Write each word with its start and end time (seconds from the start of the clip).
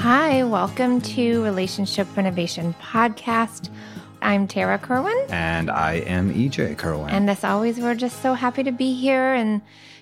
Hi, 0.00 0.44
welcome 0.44 1.02
to 1.02 1.44
Relationship 1.44 2.16
Renovation 2.16 2.74
Podcast. 2.80 3.68
I'm 4.22 4.48
Tara 4.48 4.78
Kerwin. 4.78 5.26
And 5.28 5.70
I 5.70 5.96
am 5.96 6.32
EJ 6.32 6.78
Kerwin. 6.78 7.10
And 7.10 7.28
as 7.28 7.44
always, 7.44 7.78
we're 7.78 7.94
just 7.94 8.22
so 8.22 8.32
happy 8.32 8.62
to 8.62 8.72
be 8.72 8.94
here 8.94 9.34
and, 9.34 9.60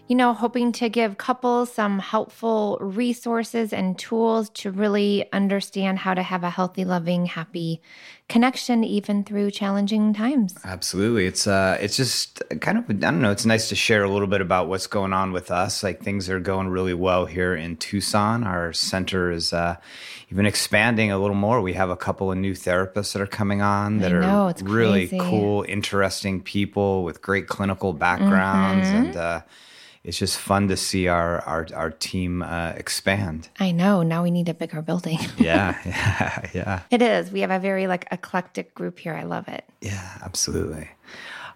you 0.08 0.16
know, 0.16 0.32
hoping 0.32 0.72
to 0.72 0.88
give 0.88 1.18
couples 1.18 1.70
some 1.72 1.98
helpful 1.98 2.78
resources 2.80 3.72
and 3.72 3.98
tools 3.98 4.48
to 4.50 4.70
really 4.70 5.30
understand 5.32 5.98
how 5.98 6.14
to 6.14 6.22
have 6.22 6.42
a 6.42 6.50
healthy, 6.50 6.84
loving, 6.84 7.26
happy 7.26 7.80
connection 8.28 8.84
even 8.84 9.24
through 9.24 9.50
challenging 9.50 10.12
times. 10.12 10.54
Absolutely. 10.64 11.26
It's 11.26 11.46
uh 11.46 11.78
it's 11.80 11.96
just 11.96 12.42
kind 12.60 12.76
of 12.78 12.84
I 12.90 12.92
don't 12.94 13.22
know, 13.22 13.30
it's 13.30 13.46
nice 13.46 13.68
to 13.70 13.74
share 13.74 14.02
a 14.04 14.10
little 14.10 14.26
bit 14.26 14.40
about 14.40 14.68
what's 14.68 14.86
going 14.86 15.12
on 15.12 15.32
with 15.32 15.50
us. 15.50 15.82
Like 15.82 16.02
things 16.02 16.28
are 16.28 16.40
going 16.40 16.68
really 16.68 16.92
well 16.94 17.24
here 17.26 17.54
in 17.54 17.76
Tucson. 17.76 18.44
Our 18.44 18.72
center 18.74 19.30
is 19.30 19.52
uh 19.52 19.76
even 20.30 20.44
expanding 20.46 21.10
a 21.10 21.18
little 21.18 21.36
more. 21.36 21.60
We 21.62 21.72
have 21.74 21.88
a 21.88 21.96
couple 21.96 22.30
of 22.30 22.36
new 22.36 22.52
therapists 22.52 23.14
that 23.14 23.22
are 23.22 23.26
coming 23.26 23.62
on 23.62 23.98
that 24.00 24.12
know, 24.12 24.48
are 24.48 24.54
really 24.62 25.08
crazy. 25.08 25.24
cool, 25.30 25.64
interesting 25.66 26.42
people 26.42 27.04
with 27.04 27.22
great 27.22 27.46
clinical 27.46 27.92
backgrounds 27.94 28.88
Mm-hmm. 28.88 28.96
and 29.06 29.16
uh 29.16 29.40
it's 30.08 30.16
just 30.16 30.38
fun 30.38 30.68
to 30.68 30.76
see 30.76 31.06
our 31.06 31.40
our, 31.42 31.66
our 31.74 31.90
team 31.90 32.42
uh, 32.42 32.72
expand. 32.76 33.50
I 33.60 33.72
know. 33.72 34.02
Now 34.02 34.22
we 34.22 34.30
need 34.30 34.48
a 34.48 34.54
bigger 34.54 34.80
building. 34.80 35.18
Yeah, 35.38 35.78
yeah, 35.86 36.50
yeah. 36.52 36.82
it 36.90 37.00
is. 37.00 37.30
We 37.30 37.40
have 37.40 37.50
a 37.50 37.58
very 37.58 37.86
like 37.86 38.08
eclectic 38.10 38.74
group 38.74 38.98
here. 38.98 39.14
I 39.14 39.22
love 39.22 39.46
it. 39.46 39.64
Yeah, 39.80 40.18
absolutely. 40.22 40.88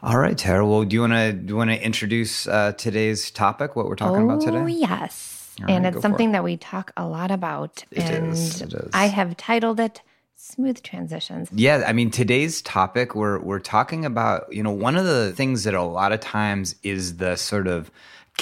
All 0.02 0.18
right, 0.18 0.36
Tara. 0.36 0.66
Well, 0.66 0.84
do 0.84 0.94
you 0.94 1.00
want 1.00 1.14
to 1.14 1.32
do 1.32 1.52
you 1.52 1.56
want 1.56 1.70
to 1.70 1.82
introduce 1.82 2.46
uh, 2.46 2.72
today's 2.72 3.30
topic? 3.30 3.74
What 3.74 3.86
we're 3.86 3.96
talking 3.96 4.22
about 4.22 4.42
today? 4.42 4.58
Oh, 4.58 4.66
yes. 4.66 5.56
And 5.66 5.86
it's 5.86 6.00
something 6.00 6.30
it. 6.30 6.32
that 6.32 6.44
we 6.44 6.56
talk 6.58 6.92
a 6.96 7.06
lot 7.06 7.30
about. 7.30 7.84
It 7.90 8.04
and 8.04 8.32
is, 8.32 8.60
it 8.60 8.72
is. 8.72 8.90
I 8.92 9.06
have 9.06 9.36
titled 9.36 9.80
it 9.80 10.02
Smooth 10.36 10.82
Transitions. 10.82 11.48
Yeah, 11.52 11.84
I 11.86 11.92
mean 11.92 12.10
today's 12.10 12.62
topic 12.62 13.14
we're 13.14 13.38
we're 13.40 13.60
talking 13.60 14.04
about, 14.04 14.52
you 14.52 14.62
know, 14.62 14.72
one 14.72 14.96
of 14.96 15.06
the 15.06 15.32
things 15.32 15.64
that 15.64 15.74
a 15.74 15.82
lot 15.82 16.12
of 16.12 16.20
times 16.20 16.76
is 16.82 17.16
the 17.16 17.36
sort 17.36 17.66
of 17.66 17.90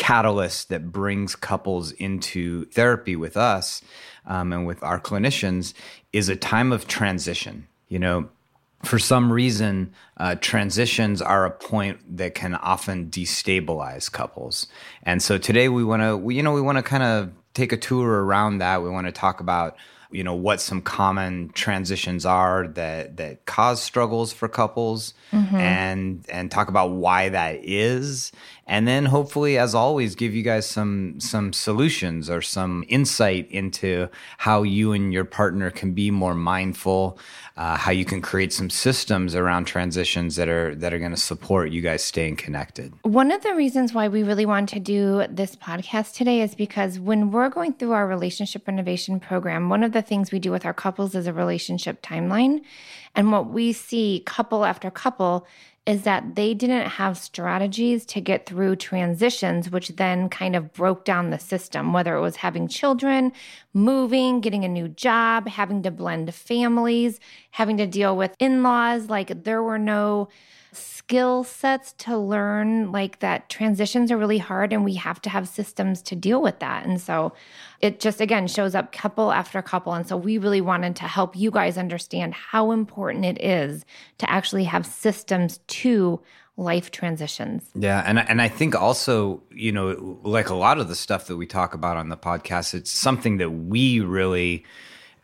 catalyst 0.01 0.71
that 0.71 0.91
brings 0.91 1.37
couples 1.37 1.93
into 1.93 2.65
therapy 2.67 3.15
with 3.15 3.37
us 3.37 3.83
um, 4.25 4.51
and 4.51 4.67
with 4.67 4.83
our 4.83 4.99
clinicians 4.99 5.75
is 6.15 6.31
a 6.31 6.37
time 6.37 6.73
of 6.73 6.89
transition. 6.89 7.69
You 7.89 7.99
know, 7.99 8.29
for 8.83 8.99
some 8.99 9.31
reason, 9.31 9.93
uh, 10.17 10.37
transitions 10.37 11.21
are 11.21 11.45
a 11.45 11.51
point 11.51 12.17
that 12.17 12.35
can 12.35 12.55
often 12.55 13.11
destabilize 13.11 14.11
couples. 14.11 14.69
And 15.03 15.23
so 15.23 15.37
today 15.37 15.69
we 15.69 15.85
want 15.85 16.03
to, 16.03 16.35
you 16.35 16.43
know, 16.43 16.55
we 16.55 16.63
want 16.63 16.79
to 16.79 16.83
kind 16.83 17.03
of 17.03 17.31
take 17.53 17.73
a 17.73 17.77
tour 17.77 18.25
around 18.25 18.59
that. 18.59 18.83
We 18.83 18.89
want 18.89 19.07
to 19.07 19.13
talk 19.13 19.41
about, 19.41 19.77
you 20.11 20.25
know, 20.25 20.35
what 20.35 20.63
some 20.63 20.81
common 20.81 21.51
transitions 21.51 22.25
are 22.25 22.69
that 22.69 23.19
that 23.19 23.45
cause 23.45 23.83
struggles 23.83 24.33
for 24.33 24.49
couples, 24.49 25.15
and 25.57 26.25
and 26.29 26.51
talk 26.51 26.69
about 26.69 26.93
why 26.93 27.29
that 27.29 27.61
is, 27.63 28.33
and 28.71 28.87
then 28.87 29.07
hopefully, 29.07 29.59
as 29.59 29.75
always, 29.75 30.15
give 30.15 30.33
you 30.33 30.45
guys 30.45 30.65
some 30.65 31.19
some 31.19 31.53
solutions 31.53 32.31
or 32.31 32.41
some 32.41 32.85
insight 32.87 33.51
into 33.51 34.09
how 34.39 34.63
you 34.63 34.93
and 34.93 35.13
your 35.13 35.25
partner 35.25 35.73
can 35.73 35.93
be 35.93 36.13
more 36.13 36.37
mindful, 36.37 37.19
uh, 37.57 37.77
how 37.77 37.91
you 37.91 38.05
can 38.05 38.23
create 38.23 38.53
some 38.53 38.71
systems 38.71 39.35
around 39.35 39.65
transitions 39.65 40.37
that 40.37 40.49
are 40.49 40.73
that 40.77 40.95
are 40.95 41.01
going 41.01 41.11
to 41.11 41.17
support 41.17 41.73
you 41.73 41.83
guys 41.83 42.05
staying 42.05 42.37
connected. 42.37 42.95
One 43.03 43.33
of 43.33 43.43
the 43.43 43.57
reasons 43.57 43.93
why 43.93 44.07
we 44.07 44.23
really 44.23 44.47
want 44.47 44.69
to 44.69 44.79
do 44.79 45.27
this 45.29 45.57
podcast 45.57 46.15
today 46.15 46.41
is 46.41 46.55
because 46.55 47.01
when 47.01 47.33
we're 47.33 47.49
going 47.49 47.73
through 47.73 47.91
our 47.91 48.07
relationship 48.07 48.69
renovation 48.69 49.19
program, 49.19 49.69
one 49.69 49.83
of 49.83 49.91
the 49.91 50.01
things 50.01 50.31
we 50.31 50.39
do 50.39 50.53
with 50.53 50.65
our 50.65 50.75
couples 50.75 51.17
is 51.17 51.27
a 51.27 51.33
relationship 51.33 52.03
timeline. 52.03 52.63
And 53.17 53.33
what 53.33 53.51
we 53.51 53.73
see 53.73 54.23
couple 54.25 54.65
after 54.65 54.89
couple 54.93 55.45
is 55.91 56.03
that 56.05 56.37
they 56.37 56.55
didn't 56.55 56.87
have 56.87 57.19
strategies 57.19 58.07
to 58.07 58.21
get 58.21 58.47
through 58.47 58.77
transitions, 58.77 59.69
which 59.69 59.89
then 59.97 60.29
kind 60.29 60.55
of 60.55 60.73
broke 60.73 61.05
down 61.05 61.31
the 61.31 61.39
system, 61.39 61.93
whether 61.93 62.15
it 62.15 62.21
was 62.21 62.37
having 62.37 62.69
children, 62.69 63.33
moving, 63.75 64.41
getting 64.41 64.65
a 64.65 64.69
new 64.69 64.87
job, 64.87 65.49
having 65.49 65.83
to 65.83 65.91
blend 65.91 66.33
families, 66.33 67.19
having 67.51 67.77
to 67.77 67.89
deal 67.89 68.17
with 68.17 68.37
in 68.39 68.63
laws. 68.63 69.11
Like 69.11 69.43
there 69.43 69.65
were 69.65 69.79
no 69.79 70.29
skill 71.11 71.43
sets 71.43 71.93
to 71.95 72.17
learn 72.17 72.93
like 72.93 73.19
that 73.19 73.49
transitions 73.49 74.13
are 74.13 74.17
really 74.17 74.39
hard 74.39 74.73
and 74.73 74.85
we 74.85 74.95
have 74.95 75.21
to 75.21 75.29
have 75.29 75.49
systems 75.49 76.01
to 76.03 76.15
deal 76.15 76.41
with 76.41 76.61
that. 76.61 76.87
And 76.87 77.01
so 77.01 77.33
it 77.81 77.99
just 77.99 78.21
again 78.21 78.47
shows 78.47 78.77
up 78.77 78.93
couple 78.93 79.33
after 79.33 79.61
couple. 79.61 79.93
And 79.93 80.07
so 80.07 80.17
we 80.17 80.39
really 80.39 80.61
wanted 80.61 80.95
to 80.97 81.09
help 81.09 81.35
you 81.35 81.51
guys 81.51 81.77
understand 81.77 82.33
how 82.33 82.71
important 82.71 83.25
it 83.25 83.43
is 83.43 83.85
to 84.19 84.31
actually 84.31 84.63
have 84.63 84.87
systems 84.87 85.59
to 85.67 86.21
life 86.57 86.93
transitions. 86.93 87.69
Yeah, 87.75 88.05
and 88.07 88.21
and 88.21 88.41
I 88.41 88.47
think 88.47 88.81
also, 88.81 89.43
you 89.51 89.73
know, 89.73 90.21
like 90.23 90.49
a 90.49 90.55
lot 90.55 90.79
of 90.79 90.87
the 90.87 90.95
stuff 90.95 91.27
that 91.27 91.37
we 91.37 91.47
talk 91.47 91.75
about 91.75 91.97
on 91.97 92.09
the 92.09 92.17
podcast, 92.17 92.73
it's 92.73 92.93
something 92.93 93.39
that 93.39 93.51
we 93.51 93.99
really 93.99 94.65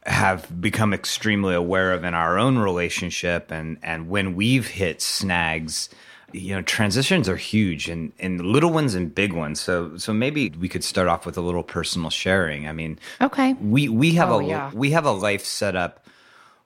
have 0.07 0.61
become 0.61 0.95
extremely 0.95 1.55
aware 1.55 1.93
of 1.93 2.05
in 2.05 2.15
our 2.15 2.39
own 2.39 2.59
relationship 2.59 3.51
and 3.51 3.77
and 3.83 4.09
when 4.09 4.35
we've 4.35 4.69
hit 4.69 5.03
snags 5.03 5.89
you 6.33 6.55
know 6.55 6.63
transitions 6.63 7.29
are 7.29 7.37
huge 7.37 7.89
and 7.89 8.13
and 8.19 8.41
little 8.41 8.71
ones 8.71 8.95
and 8.95 9.15
big 9.15 9.33
ones 9.33 9.61
so 9.61 9.97
so 9.97 10.13
maybe 10.13 10.51
we 10.61 10.69
could 10.69 10.85
start 10.85 11.09
off 11.09 11.27
with 11.27 11.37
a 11.37 11.41
little 11.41 11.63
personal 11.63 12.11
sharing 12.11 12.69
i 12.69 12.73
mean 12.73 12.99
Okay. 13.21 13.55
we 13.55 13.89
we 13.89 14.15
have 14.15 14.31
Oh, 14.31 14.41
a 14.41 14.45
yeah. 14.47 14.71
we 14.75 14.91
have 14.93 15.05
a 15.05 15.11
life 15.13 15.45
set 15.45 15.75
up 15.77 16.05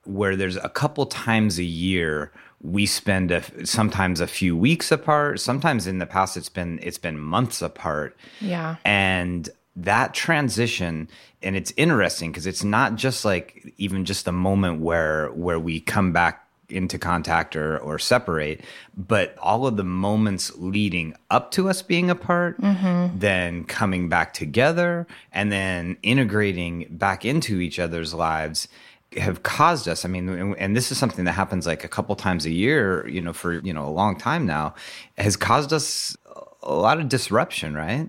where 0.04 0.36
there's 0.36 0.56
a 0.56 0.68
couple 0.68 1.06
times 1.06 1.58
a 1.58 1.64
year 1.64 2.32
we 2.62 2.84
spend 2.84 3.30
a, 3.30 3.42
sometimes 3.66 4.20
a 4.20 4.26
few 4.26 4.54
weeks 4.56 4.92
apart 4.92 5.40
sometimes 5.40 5.86
in 5.86 5.98
the 5.98 6.06
past 6.06 6.36
it's 6.36 6.48
been 6.50 6.78
it's 6.82 6.98
been 6.98 7.18
months 7.18 7.62
apart 7.62 8.16
Yeah. 8.40 8.76
and 8.84 9.48
that 9.84 10.14
transition 10.14 11.08
and 11.42 11.56
it's 11.56 11.72
interesting 11.76 12.30
because 12.30 12.46
it's 12.46 12.64
not 12.64 12.96
just 12.96 13.24
like 13.24 13.72
even 13.78 14.04
just 14.04 14.24
the 14.24 14.32
moment 14.32 14.80
where 14.80 15.28
where 15.28 15.58
we 15.58 15.80
come 15.80 16.12
back 16.12 16.46
into 16.68 16.98
contact 16.98 17.56
or 17.56 17.78
or 17.78 17.98
separate 17.98 18.60
but 18.96 19.36
all 19.38 19.66
of 19.66 19.76
the 19.76 19.84
moments 19.84 20.52
leading 20.56 21.14
up 21.30 21.50
to 21.50 21.69
us 21.69 21.82
being 21.82 22.10
apart 22.10 22.60
mm-hmm. 22.60 23.19
then 23.19 23.64
coming 23.64 24.08
back 24.08 24.32
together 24.32 25.06
and 25.32 25.50
then 25.50 25.96
integrating 26.02 26.86
back 26.90 27.24
into 27.24 27.60
each 27.60 27.78
other's 27.78 28.14
lives 28.14 28.69
have 29.16 29.42
caused 29.42 29.88
us 29.88 30.04
i 30.04 30.08
mean 30.08 30.28
and, 30.28 30.56
and 30.58 30.76
this 30.76 30.92
is 30.92 30.98
something 30.98 31.24
that 31.24 31.32
happens 31.32 31.66
like 31.66 31.82
a 31.82 31.88
couple 31.88 32.14
times 32.14 32.46
a 32.46 32.52
year 32.52 33.06
you 33.08 33.20
know 33.20 33.32
for 33.32 33.54
you 33.54 33.72
know 33.72 33.84
a 33.84 33.90
long 33.90 34.16
time 34.16 34.46
now 34.46 34.72
has 35.19 35.36
caused 35.36 35.72
us 35.72 36.16
a 36.62 36.74
lot 36.74 37.00
of 37.00 37.08
disruption 37.08 37.74
right 37.74 38.08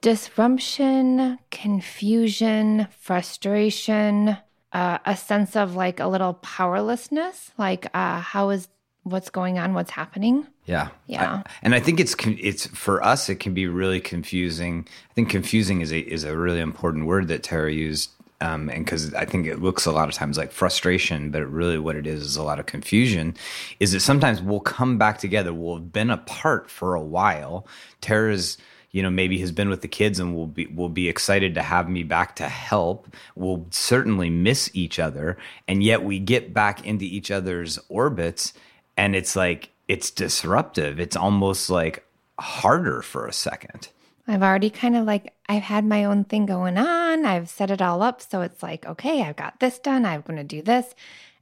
disruption, 0.00 1.38
confusion, 1.50 2.86
frustration, 2.98 4.36
uh, 4.72 4.98
a 5.04 5.16
sense 5.16 5.56
of 5.56 5.76
like 5.76 6.00
a 6.00 6.06
little 6.06 6.34
powerlessness. 6.34 7.50
Like, 7.58 7.86
uh, 7.94 8.20
how 8.20 8.50
is 8.50 8.68
what's 9.02 9.30
going 9.30 9.58
on? 9.58 9.74
What's 9.74 9.90
happening? 9.90 10.46
Yeah, 10.66 10.88
Yeah. 11.06 11.42
I- 11.44 11.50
and 11.62 11.74
I 11.74 11.80
think 11.80 12.00
it's 12.00 12.14
it's 12.26 12.66
for 12.66 13.02
us. 13.04 13.28
It 13.28 13.36
can 13.40 13.54
be 13.54 13.66
really 13.66 14.00
confusing. 14.00 14.86
I 15.10 15.14
think 15.14 15.28
confusing 15.30 15.80
is 15.80 15.92
a 15.92 15.98
is 16.00 16.24
a 16.24 16.36
really 16.36 16.60
important 16.60 17.06
word 17.06 17.28
that 17.28 17.42
Tara 17.42 17.72
used, 17.72 18.10
um, 18.40 18.68
and 18.68 18.84
because 18.84 19.12
I 19.14 19.24
think 19.24 19.46
it 19.46 19.60
looks 19.60 19.86
a 19.86 19.90
lot 19.92 20.08
of 20.08 20.14
times 20.14 20.38
like 20.38 20.52
frustration, 20.52 21.30
but 21.30 21.44
really 21.50 21.78
what 21.78 21.96
it 21.96 22.06
is 22.06 22.22
is 22.22 22.36
a 22.36 22.42
lot 22.42 22.60
of 22.60 22.66
confusion. 22.66 23.34
Is 23.80 23.92
that 23.92 24.00
sometimes 24.00 24.40
we'll 24.40 24.60
come 24.60 24.96
back 24.98 25.18
together. 25.18 25.52
We'll 25.52 25.76
have 25.76 25.92
been 25.92 26.10
apart 26.10 26.70
for 26.70 26.94
a 26.94 27.02
while. 27.02 27.66
Tara's 28.00 28.58
you 28.90 29.02
know 29.02 29.10
maybe 29.10 29.38
has 29.38 29.52
been 29.52 29.68
with 29.68 29.82
the 29.82 29.88
kids 29.88 30.18
and 30.18 30.34
will 30.34 30.46
be 30.46 30.66
will 30.66 30.88
be 30.88 31.08
excited 31.08 31.54
to 31.54 31.62
have 31.62 31.88
me 31.88 32.02
back 32.02 32.36
to 32.36 32.48
help 32.48 33.06
we'll 33.34 33.66
certainly 33.70 34.30
miss 34.30 34.70
each 34.74 34.98
other 34.98 35.36
and 35.68 35.82
yet 35.82 36.02
we 36.02 36.18
get 36.18 36.52
back 36.52 36.84
into 36.86 37.04
each 37.04 37.30
other's 37.30 37.78
orbits 37.88 38.52
and 38.96 39.14
it's 39.14 39.36
like 39.36 39.70
it's 39.88 40.10
disruptive 40.10 40.98
it's 41.00 41.16
almost 41.16 41.70
like 41.70 42.04
harder 42.38 43.02
for 43.02 43.26
a 43.26 43.32
second 43.32 43.88
I've 44.30 44.44
already 44.44 44.70
kind 44.70 44.96
of 44.96 45.04
like, 45.06 45.34
I've 45.48 45.64
had 45.64 45.84
my 45.84 46.04
own 46.04 46.22
thing 46.22 46.46
going 46.46 46.78
on. 46.78 47.26
I've 47.26 47.48
set 47.48 47.70
it 47.70 47.82
all 47.82 48.00
up. 48.00 48.22
So 48.22 48.42
it's 48.42 48.62
like, 48.62 48.86
okay, 48.86 49.22
I've 49.22 49.34
got 49.34 49.58
this 49.58 49.80
done. 49.80 50.06
I'm 50.06 50.20
going 50.20 50.36
to 50.36 50.44
do 50.44 50.62
this. 50.62 50.94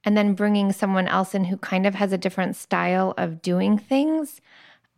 And 0.04 0.16
then 0.16 0.32
bringing 0.32 0.72
someone 0.72 1.06
else 1.06 1.34
in 1.34 1.44
who 1.44 1.58
kind 1.58 1.86
of 1.86 1.94
has 1.96 2.12
a 2.12 2.18
different 2.18 2.56
style 2.56 3.12
of 3.18 3.42
doing 3.42 3.76
things, 3.76 4.40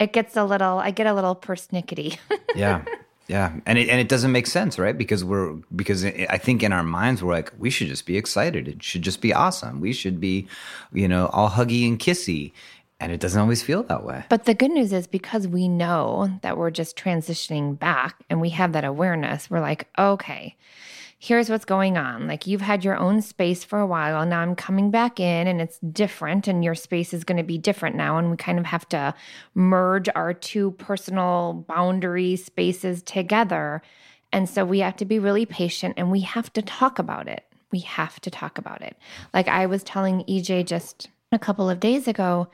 it 0.01 0.13
gets 0.13 0.37
a 0.37 0.45
little, 0.45 0.79
I 0.79 0.91
get 0.91 1.07
a 1.07 1.15
little 1.15 1.37
persnickety. 1.37 2.19
yeah. 2.57 2.85
Yeah. 3.29 3.53
And 3.65 3.79
it, 3.79 3.89
and 3.89 4.01
it 4.01 4.09
doesn't 4.09 4.33
make 4.33 4.49
sense 4.49 4.77
right? 4.77 4.97
Because 4.99 5.23
we're 5.25 5.53
because 5.77 6.05
i 6.05 6.27
I 6.31 6.39
think 6.39 6.65
in 6.65 6.73
our 6.73 6.83
minds 6.83 7.23
we're 7.23 7.33
like 7.33 7.53
we 7.59 7.71
should 7.71 7.87
just 7.87 8.05
be 8.05 8.17
excited. 8.17 8.67
It 8.67 8.83
should 8.83 9.03
just 9.03 9.21
be 9.21 9.33
awesome. 9.33 9.81
We 9.81 9.93
should 9.93 10.19
be 10.19 10.49
you 10.93 11.07
know 11.07 11.27
all 11.29 11.51
huggy 11.51 11.87
and 11.87 11.97
kissy. 11.97 12.51
And 12.99 13.13
it 13.13 13.21
doesn't 13.21 13.41
always 13.41 13.63
feel 13.63 13.83
that 13.85 14.05
way. 14.05 14.25
But 14.29 14.45
the 14.45 14.53
good 14.53 14.73
news 14.73 14.93
is 14.93 15.07
because 15.07 15.49
we 15.49 15.69
know 15.69 16.39
that 16.43 16.59
we're 16.59 16.71
just 16.71 16.99
transitioning 16.99 17.79
back 17.79 18.17
and 18.29 18.43
we 18.43 18.51
have 18.51 18.73
that 18.73 18.85
awareness, 18.85 19.49
we're 19.49 19.61
like, 19.61 19.89
okay, 19.99 20.55
here's 21.23 21.51
what's 21.51 21.67
going 21.67 21.99
on. 21.99 22.27
Like 22.27 22.47
you've 22.47 22.63
had 22.63 22.83
your 22.83 22.97
own 22.97 23.21
space 23.21 23.63
for 23.63 23.79
a 23.79 23.87
while. 23.87 24.25
Now 24.25 24.41
I'm 24.41 24.57
coming 24.57 24.91
back 24.91 25.21
in 25.21 25.47
and 25.47 25.61
it's 25.61 25.79
different, 25.81 26.49
and 26.49 26.65
your 26.65 26.75
space 26.75 27.13
is 27.13 27.25
going 27.25 27.37
to 27.37 27.45
be 27.45 27.59
different 27.59 27.95
now. 27.95 28.17
And 28.17 28.31
we 28.31 28.39
kind 28.39 28.59
of 28.59 28.65
have 28.65 28.89
to 28.89 29.15
merge 29.55 30.09
our 30.15 30.33
two 30.33 30.73
personal 30.73 31.65
boundary 31.69 32.37
spaces 32.37 33.03
together. 33.03 33.83
And 34.33 34.49
so 34.49 34.65
we 34.65 34.79
have 34.79 34.97
to 34.97 35.05
be 35.05 35.19
really 35.19 35.45
patient 35.45 35.95
and 35.99 36.11
we 36.11 36.21
have 36.21 36.51
to 36.55 36.63
talk 36.63 36.99
about 36.99 37.29
it. 37.29 37.45
We 37.71 37.81
have 37.81 38.19
to 38.21 38.31
talk 38.31 38.57
about 38.57 38.81
it. 38.81 38.97
Like 39.35 39.47
I 39.47 39.67
was 39.67 39.83
telling 39.83 40.25
EJ 40.25 40.67
just 40.67 41.11
a 41.33 41.39
couple 41.39 41.69
of 41.69 41.81
days 41.81 42.09
ago, 42.09 42.49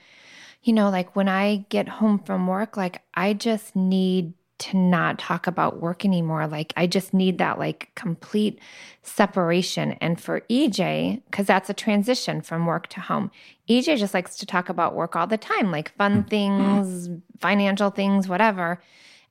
you 0.64 0.72
know, 0.72 0.90
like 0.90 1.14
when 1.14 1.28
I 1.28 1.66
get 1.68 1.88
home 1.88 2.18
from 2.18 2.48
work, 2.48 2.76
like 2.76 3.02
I 3.14 3.32
just 3.32 3.76
need 3.76 4.32
to 4.58 4.76
not 4.76 5.18
talk 5.18 5.46
about 5.46 5.80
work 5.80 6.04
anymore. 6.04 6.46
Like 6.46 6.72
I 6.76 6.86
just 6.86 7.12
need 7.12 7.38
that 7.38 7.58
like 7.58 7.90
complete 7.94 8.58
separation. 9.02 9.92
And 10.00 10.20
for 10.20 10.40
EJ, 10.42 11.22
because 11.30 11.46
that's 11.46 11.70
a 11.70 11.74
transition 11.74 12.40
from 12.40 12.66
work 12.66 12.88
to 12.88 13.00
home, 13.00 13.30
EJ 13.68 13.98
just 13.98 14.14
likes 14.14 14.36
to 14.36 14.46
talk 14.46 14.68
about 14.68 14.94
work 14.94 15.14
all 15.14 15.26
the 15.26 15.36
time, 15.36 15.70
like 15.70 15.94
fun 15.96 16.24
mm. 16.24 16.30
things, 16.30 17.10
financial 17.40 17.90
things, 17.90 18.28
whatever. 18.28 18.80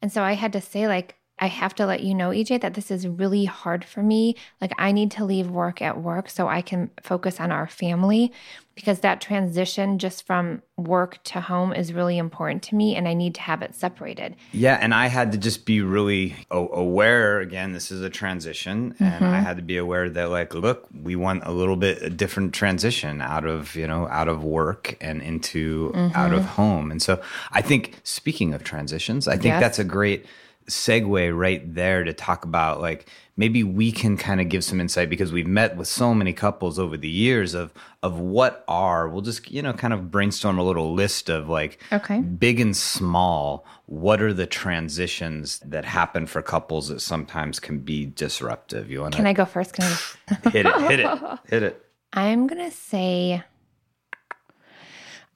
And 0.02 0.12
so 0.12 0.22
I 0.22 0.34
had 0.34 0.54
to 0.54 0.62
say, 0.62 0.88
like, 0.88 1.16
I 1.38 1.48
have 1.48 1.76
to 1.76 1.86
let 1.86 2.02
you 2.02 2.16
know, 2.16 2.30
EJ, 2.30 2.62
that 2.62 2.76
this 2.76 2.90
is 2.90 3.08
really 3.08 3.44
hard 3.44 3.84
for 3.84 4.02
me. 4.02 4.38
Like, 4.62 4.72
I 4.78 4.94
need 4.94 5.12
to 5.12 5.26
leave 5.26 5.50
work 5.50 5.82
at 5.82 6.02
work 6.02 6.30
so 6.30 6.48
I 6.48 6.62
can 6.62 6.90
focus 7.02 7.42
on 7.42 7.52
our 7.52 7.68
family 7.68 8.32
because 8.74 9.00
that 9.00 9.20
transition 9.20 10.00
just 10.00 10.26
from 10.26 10.62
work 10.78 11.22
to 11.24 11.42
home 11.42 11.74
is 11.74 11.94
really 11.94 12.18
important 12.18 12.62
to 12.62 12.76
me 12.76 12.96
and 12.96 13.08
I 13.08 13.14
need 13.14 13.36
to 13.36 13.42
have 13.42 13.62
it 13.62 13.74
separated. 13.74 14.36
Yeah. 14.52 14.78
And 14.82 14.94
I 14.94 15.08
had 15.08 15.32
to 15.34 15.38
just 15.38 15.66
be 15.66 15.82
really 15.82 16.36
aware 16.52 17.40
again, 17.40 17.74
this 17.74 17.92
is 17.92 18.02
a 18.02 18.10
transition. 18.10 18.94
Mm-hmm. 18.94 19.04
And 19.04 19.26
I 19.26 19.40
had 19.40 19.58
to 19.58 19.64
be 19.64 19.78
aware 19.78 20.10
that, 20.10 20.30
like, 20.30 20.54
look, 20.54 20.88
we 21.04 21.18
want 21.18 21.44
a 21.46 21.52
little 21.52 21.78
bit 21.78 22.02
a 22.02 22.10
different 22.10 22.54
transition 22.54 23.22
out 23.22 23.46
of, 23.46 23.76
you 23.76 23.88
know, 23.88 24.08
out 24.08 24.30
of 24.30 24.44
work 24.44 24.98
and 25.02 25.22
into 25.22 25.92
mm-hmm. 25.94 26.16
out 26.16 26.34
of 26.34 26.46
home. 26.46 26.92
And 26.92 27.02
so 27.02 27.22
I 27.52 27.62
think, 27.62 28.00
speaking 28.04 28.54
of 28.54 28.64
transitions, 28.64 29.28
I 29.28 29.34
think 29.34 29.46
yes. 29.46 29.62
that's 29.62 29.80
a 29.80 29.86
great 29.86 30.26
segue 30.68 31.38
right 31.38 31.76
there 31.76 32.04
to 32.04 32.14
talk 32.14 32.44
about 32.44 32.82
like 32.82 33.08
maybe 33.38 33.64
we 33.64 33.92
can 33.92 34.18
kind 34.18 34.42
of 34.42 34.50
give 34.50 34.64
some 34.64 34.82
insight 34.82 35.10
because 35.10 35.32
we've 35.32 35.46
met 35.46 35.78
with 35.78 35.88
so 35.88 36.14
many 36.14 36.34
couples 36.34 36.80
over 36.80 36.98
the 36.98 37.10
years 37.10 37.54
of 37.54 37.72
of 38.02 38.18
what 38.18 38.64
are 38.68 39.08
we'll 39.08 39.22
just 39.22 39.52
you 39.52 39.62
know 39.62 39.74
kind 39.74 39.94
of 39.94 40.10
brainstorm 40.10 40.58
a 40.58 40.64
little 40.64 40.94
list 40.94 41.30
of 41.30 41.48
like 41.48 41.80
okay. 41.92 42.20
big 42.20 42.60
and 42.60 42.76
small 42.76 43.66
what 43.88 44.22
are 44.22 44.34
the 44.34 44.48
transitions 44.48 45.60
that 45.60 45.86
happen 45.86 46.26
for 46.26 46.42
couples 46.42 46.88
that 46.88 47.00
sometimes 47.02 47.60
can 47.60 47.80
be 47.80 48.08
disruptive? 48.08 48.90
You 48.90 49.02
want 49.02 49.14
to 49.14 49.18
can 49.18 49.28
i 49.28 49.34
go 49.34 49.46
first? 49.46 49.74
Can 49.74 49.86
I... 49.86 50.50
hit 50.50 50.66
it 50.66 50.82
hit 50.82 51.00
it 51.00 51.20
hit 51.50 51.64
it. 51.64 51.86
I'm 52.14 52.48
gonna 52.48 52.72
say 52.72 53.44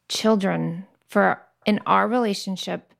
children 0.07 0.87
for 1.07 1.41
in 1.65 1.79
our 1.85 2.07
relationship 2.07 2.93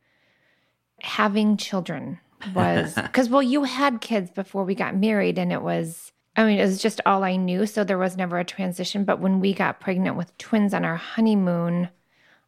having 1.01 1.57
children 1.57 2.19
was 2.54 2.94
because 2.96 3.30
well 3.30 3.44
you 3.44 3.63
had 3.63 4.01
kids 4.01 4.30
before 4.31 4.63
we 4.63 4.75
got 4.75 4.96
married 4.96 5.38
and 5.38 5.51
it 5.51 5.62
was 5.62 6.12
i 6.36 6.44
mean 6.44 6.60
it 6.60 6.66
was 6.66 6.81
just 6.81 7.01
all 7.06 7.24
i 7.24 7.36
knew 7.36 7.66
so 7.66 7.84
there 7.84 7.98
was 7.98 8.18
never 8.18 8.40
a 8.40 8.46
transition. 8.46 9.04
But 9.04 9.19
when 9.19 9.40
we 9.40 9.54
got 9.54 9.80
pregnant 9.80 10.16
with 10.16 10.38
twins 10.38 10.74
on 10.74 10.86
our 10.86 10.96
honeymoon 10.96 11.90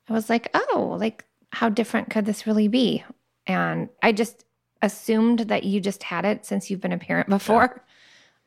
i 0.08 0.14
was 0.14 0.30
like 0.30 0.50
oh 0.54 0.96
like 1.00 1.26
how 1.52 1.68
different 1.68 2.10
could 2.10 2.26
this 2.26 2.48
really 2.48 2.68
be? 2.68 3.04
And 3.48 3.90
i 4.02 4.12
just 4.12 4.46
assumed 4.82 5.40
that 5.40 5.64
you 5.64 5.80
just 5.80 6.04
had 6.04 6.26
it 6.26 6.46
since 6.46 6.70
you've 6.70 6.82
been 6.82 6.92
a 6.92 6.98
parent 6.98 7.30
before 7.30 7.84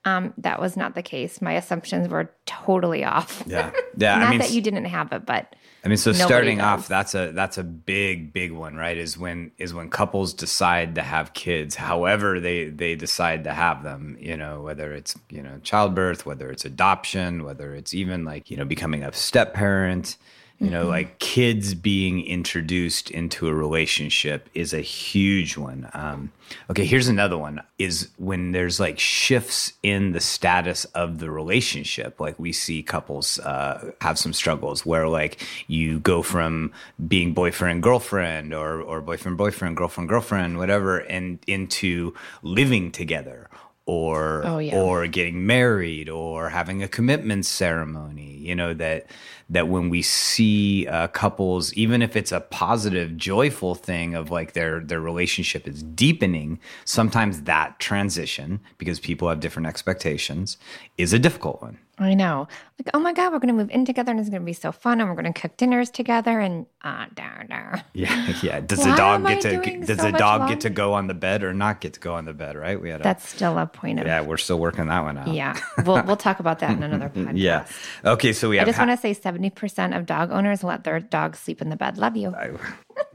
um, 0.05 0.35
that 0.39 0.61
was 0.61 0.77
not 0.77 0.95
the 0.95 1.03
case. 1.03 1.41
My 1.41 1.53
assumptions 1.53 2.09
were 2.09 2.31
totally 2.47 3.05
off. 3.05 3.43
Yeah, 3.47 3.71
yeah. 3.97 4.19
not 4.19 4.27
I 4.27 4.31
mean, 4.31 4.39
that 4.41 4.51
you 4.51 4.61
didn't 4.61 4.85
have 4.85 5.13
it, 5.13 5.25
but 5.25 5.57
I 5.85 5.89
mean, 5.89 5.97
so 5.97 6.13
starting 6.13 6.59
does. 6.59 6.67
off, 6.67 6.89
that's 6.89 7.15
a 7.15 7.33
that's 7.33 7.59
a 7.59 7.65
big 7.65 8.33
big 8.33 8.53
one, 8.53 8.77
right? 8.77 8.97
Is 8.97 9.17
when 9.17 9.53
is 9.59 9.73
when 9.73 9.89
couples 9.91 10.35
decide 10.35 10.95
to 10.97 11.03
have 11.03 11.33
kids, 11.33 11.75
however 11.75 12.39
they 12.39 12.69
they 12.69 12.95
decide 12.95 13.45
to 13.45 13.53
have 13.53 13.83
them. 13.83 14.17
You 14.21 14.37
know, 14.37 14.63
whether 14.63 14.93
it's 14.93 15.15
you 15.31 15.43
know 15.43 15.59
childbirth, 15.63 16.27
whether 16.27 16.51
it's 16.51 16.65
adoption, 16.65 17.45
whether 17.45 17.75
it's 17.75 17.95
even 17.95 18.25
like 18.25 18.51
you 18.51 18.57
know 18.57 18.65
becoming 18.65 19.03
a 19.03 19.13
step 19.13 19.55
parent 19.55 20.17
you 20.61 20.71
know, 20.71 20.83
mm-hmm. 20.83 20.91
like 20.91 21.19
kids 21.19 21.75
being 21.75 22.25
introduced 22.25 23.11
into 23.11 23.49
a 23.49 23.55
relationship 23.55 24.49
is 24.55 24.73
a 24.73 24.81
huge 24.81 25.57
one. 25.57 25.91
Um, 25.93 26.33
okay, 26.71 26.85
here's 26.85 27.09
another 27.09 27.37
one 27.37 27.61
is 27.79 28.11
when 28.19 28.53
there's 28.53 28.79
like 28.79 28.99
shifts 28.99 29.73
in 29.83 30.13
the 30.13 30.21
status 30.21 30.85
of 30.87 31.19
the 31.19 31.31
relationship. 31.31 32.21
Like 32.21 32.39
we 32.39 32.53
see 32.53 32.85
couples 32.85 33.41
uh, 33.41 33.91
have 34.01 34.17
some 34.17 34.33
struggles 34.33 34.87
where 34.87 35.09
like 35.09 35.45
you 35.67 35.99
go 35.99 36.23
from 36.23 36.73
being 37.09 37.35
boyfriend, 37.35 37.83
girlfriend, 37.83 38.55
or, 38.55 38.81
or 38.81 39.01
boyfriend, 39.01 39.37
boyfriend, 39.37 39.77
girlfriend, 39.77 40.09
girlfriend, 40.09 40.57
whatever, 40.59 40.99
and 40.99 41.41
into 41.49 42.15
living 42.43 42.93
together 42.93 43.51
or 43.87 44.43
oh, 44.47 44.59
yeah. 44.59 44.77
or 44.77 45.07
getting 45.07 45.47
married 45.47 46.09
or 46.09 46.49
having 46.49 46.83
a 46.83 46.89
commitment 46.89 47.45
ceremony 47.45 48.37
you 48.39 48.55
know 48.55 48.73
that 48.73 49.07
that 49.51 49.69
when 49.69 49.91
we 49.91 50.01
see 50.01 50.87
uh, 50.87 51.07
couples 51.09 51.73
even 51.75 52.01
if 52.01 52.17
it's 52.17 52.33
a 52.33 52.41
positive 52.41 53.15
joyful 53.17 53.75
thing 53.75 54.15
of 54.15 54.31
like 54.31 54.55
their 54.55 54.81
their 54.81 55.01
relationship 55.01 55.69
is 55.69 55.83
deepening 55.83 56.59
sometimes 56.87 57.43
that 57.43 57.79
transition 57.79 58.59
because 58.79 58.99
people 58.99 59.29
have 59.29 59.41
different 59.41 59.67
expectations 59.67 60.57
is 60.97 61.13
a 61.13 61.19
difficult 61.19 61.61
one 61.61 61.79
I 61.99 62.15
know. 62.15 62.49
Like, 62.79 62.91
oh 62.93 62.99
my 62.99 63.13
God, 63.13 63.33
we're 63.33 63.39
going 63.39 63.49
to 63.49 63.55
move 63.55 63.71
in 63.71 63.85
together 63.85 64.11
and 64.11 64.19
it's 64.19 64.29
going 64.29 64.43
to 64.43 64.47
be 64.47 64.53
so 64.53 64.73
fun 64.73 65.01
and 65.01 65.09
we're 65.09 65.21
going 65.21 65.33
to 65.33 65.41
cook 65.41 65.57
dinners 65.57 65.91
together 65.91 66.41
and 66.41 66.67
ah, 66.83 67.05
uh, 67.05 67.07
dar, 67.15 67.45
dar. 67.49 67.83
Yeah, 67.93 68.35
yeah. 68.43 68.61
Does 68.61 68.83
the 68.83 68.95
dog 68.97 69.25
get 69.27 69.43
to 69.43 69.79
does 69.85 69.99
so 69.99 70.11
the 70.11 70.13
dog 70.13 70.49
get 70.49 70.61
to 70.63 70.71
go 70.71 70.93
on 70.93 71.07
the 71.07 71.15
bed 71.15 71.45
or 71.45 71.55
not 71.55 71.81
get 71.81 71.93
to 71.95 72.01
go 72.01 72.15
on 72.15 72.25
the 72.25 72.35
bed, 72.35 72.57
right? 72.57 72.81
We 72.81 72.91
had 72.91 73.01
a, 73.01 73.05
That's 73.05 73.29
still 73.29 73.59
a 73.59 73.67
point 73.67 74.01
of 74.01 74.07
Yeah, 74.07 74.23
we're 74.23 74.39
still 74.39 74.59
working 74.59 74.87
that 74.87 75.05
one 75.05 75.19
out. 75.19 75.29
Yeah. 75.29 75.59
We'll 75.85 76.03
we'll 76.03 76.17
talk 76.17 76.41
about 76.41 76.59
that 76.61 76.73
in 76.73 76.83
another 76.83 77.09
podcast. 77.15 77.33
yeah. 77.37 77.67
Okay, 78.05 78.33
so 78.33 78.49
we 78.49 78.59
I 78.59 78.65
just 78.65 78.79
ha- 78.79 78.87
want 78.87 79.01
to 79.01 79.15
say 79.15 79.15
70% 79.15 79.97
of 79.97 80.07
dog 80.07 80.33
owners 80.33 80.65
let 80.65 80.83
their 80.83 80.99
dogs 80.99 81.39
sleep 81.39 81.63
in 81.63 81.69
the 81.69 81.77
bed. 81.77 81.97
Love 81.97 82.17
you. 82.17 82.35
I. 82.35 82.51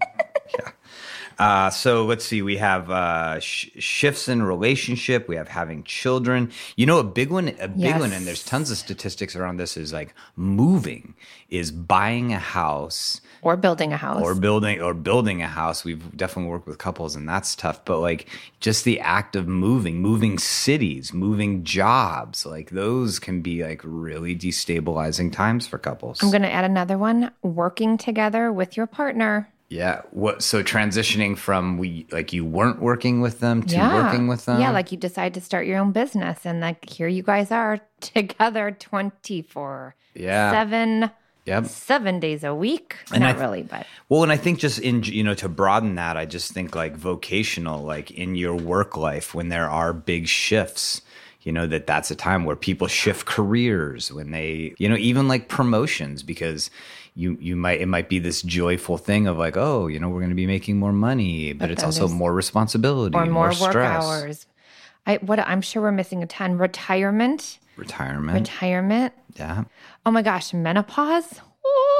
Uh, 1.40 1.70
so 1.70 2.06
let's 2.06 2.26
see. 2.26 2.42
We 2.42 2.58
have 2.58 2.92
uh, 2.92 3.40
sh- 3.40 3.70
shifts 3.80 4.28
in 4.28 4.44
relationship. 4.44 5.30
We 5.30 5.38
have 5.38 5.48
having 5.48 5.86
children. 5.86 6.52
You 6.76 6.86
know, 6.86 7.00
a 7.00 7.04
big 7.04 7.32
one, 7.32 7.48
a 7.60 7.70
big 7.70 7.80
yes. 7.80 8.00
one, 8.00 8.12
and 8.12 8.28
there's 8.28 8.44
tons 8.44 8.70
of 8.70 8.78
statistics 8.78 9.38
around 9.38 9.56
this. 9.56 9.78
Is 9.78 9.94
like 9.94 10.14
moving, 10.36 11.16
is 11.50 11.72
buying 11.72 12.34
a 12.34 12.40
house 12.40 13.22
or 13.42 13.56
building 13.56 13.94
a 13.94 13.98
house 13.98 14.22
or 14.22 14.36
building 14.36 14.82
or 14.82 14.94
building 14.94 15.42
a 15.42 15.48
house. 15.48 15.86
We've 15.86 16.16
definitely 16.18 16.52
worked 16.52 16.68
with 16.68 16.78
couples, 16.78 17.16
and 17.16 17.28
that's 17.28 17.56
tough. 17.56 17.86
But 17.86 18.00
like 18.00 18.28
just 18.60 18.84
the 18.84 19.00
act 19.00 19.38
of 19.38 19.48
moving, 19.48 20.02
moving 20.02 20.38
cities, 20.38 21.14
moving 21.14 21.64
jobs, 21.64 22.46
like 22.46 22.72
those 22.72 23.18
can 23.18 23.42
be 23.42 23.64
like 23.64 23.80
really 23.86 24.36
destabilizing 24.36 25.32
times 25.32 25.68
for 25.68 25.78
couples. 25.78 26.22
I'm 26.22 26.32
going 26.32 26.42
to 26.42 26.52
add 26.52 26.66
another 26.66 26.98
one: 26.98 27.32
working 27.42 27.98
together 27.98 28.52
with 28.52 28.76
your 28.76 28.88
partner 28.88 29.50
yeah. 29.70 30.02
What? 30.12 30.42
So 30.42 30.64
transitioning 30.64 31.38
from 31.38 31.78
we 31.78 32.08
like 32.12 32.34
you 32.34 32.44
weren't 32.44 32.82
working 32.82 33.22
with 33.22 33.40
them 33.40 33.64
to 33.64 33.76
yeah. 33.76 34.04
working 34.04 34.28
with 34.28 34.46
them. 34.46 34.60
Yeah, 34.60 34.72
like 34.72 34.92
you 34.92 34.98
decide 34.98 35.36
to 35.36 35.42
start 35.42 35.68
your 35.68 35.78
own 35.78 35.92
business, 35.92 36.46
and 36.46 36.60
like 36.60 36.90
here 36.90 37.08
you 37.08 37.22
guys 37.22 37.52
are 37.52 37.80
together 38.02 38.72
twenty 38.72 39.42
four. 39.44 39.96
Yeah. 40.16 40.52
Seven. 40.52 41.12
Yep. 41.46 41.66
Seven 41.66 42.20
days 42.20 42.44
a 42.44 42.54
week. 42.54 42.98
And 43.12 43.24
Not 43.24 43.32
th- 43.32 43.42
really, 43.42 43.64
but 43.64 43.88
well, 44.08 44.22
and 44.22 44.32
I 44.32 44.38
think 44.38 44.60
just 44.60 44.78
in 44.80 45.02
you 45.04 45.24
know 45.24 45.34
to 45.36 45.50
broaden 45.50 45.96
that, 45.96 46.18
I 46.18 46.26
just 46.26 46.52
think 46.52 46.76
like 46.76 46.96
vocational, 46.96 47.84
like 47.84 48.12
in 48.12 48.36
your 48.36 48.56
work 48.56 48.98
life 48.98 49.34
when 49.34 49.50
there 49.50 49.70
are 49.70 49.94
big 49.94 50.28
shifts 50.28 51.02
you 51.42 51.54
know 51.54 51.66
that 51.66 51.88
that's 51.88 52.12
a 52.12 52.16
time 52.16 52.44
where 52.44 52.56
people 52.56 52.88
shift 52.88 53.26
careers 53.26 54.12
when 54.12 54.32
they 54.32 54.76
you 54.78 54.90
know 54.90 54.98
even 54.98 55.28
like 55.28 55.48
promotions 55.48 56.22
because 56.22 56.70
you 57.16 57.38
you 57.40 57.56
might 57.56 57.82
it 57.82 57.88
might 57.88 58.10
be 58.10 58.20
this 58.20 58.42
joyful 58.42 58.98
thing 58.98 59.28
of 59.28 59.38
like 59.38 59.58
oh 59.58 59.88
you 59.88 60.00
know 60.00 60.10
we're 60.10 60.20
going 60.20 60.30
to 60.30 60.36
be 60.36 60.48
making 60.48 60.78
more 60.78 60.94
money 60.94 61.54
but, 61.54 61.66
but 61.66 61.72
it's 61.72 61.84
also 61.84 62.08
more 62.08 62.34
responsibility 62.34 63.16
or 63.16 63.26
more, 63.26 63.52
more 63.52 63.62
work 63.62 63.76
hours. 63.76 64.46
I 65.06 65.18
what 65.18 65.40
i'm 65.40 65.62
sure 65.62 65.82
we're 65.82 65.92
missing 65.92 66.24
a 66.24 66.28
ton. 66.28 66.58
Retirement. 66.58 67.60
Retirement. 67.78 68.50
Retirement. 68.50 69.14
Yeah. 69.36 69.64
Oh 70.06 70.12
my 70.12 70.22
gosh 70.22 70.54
menopause 70.54 71.42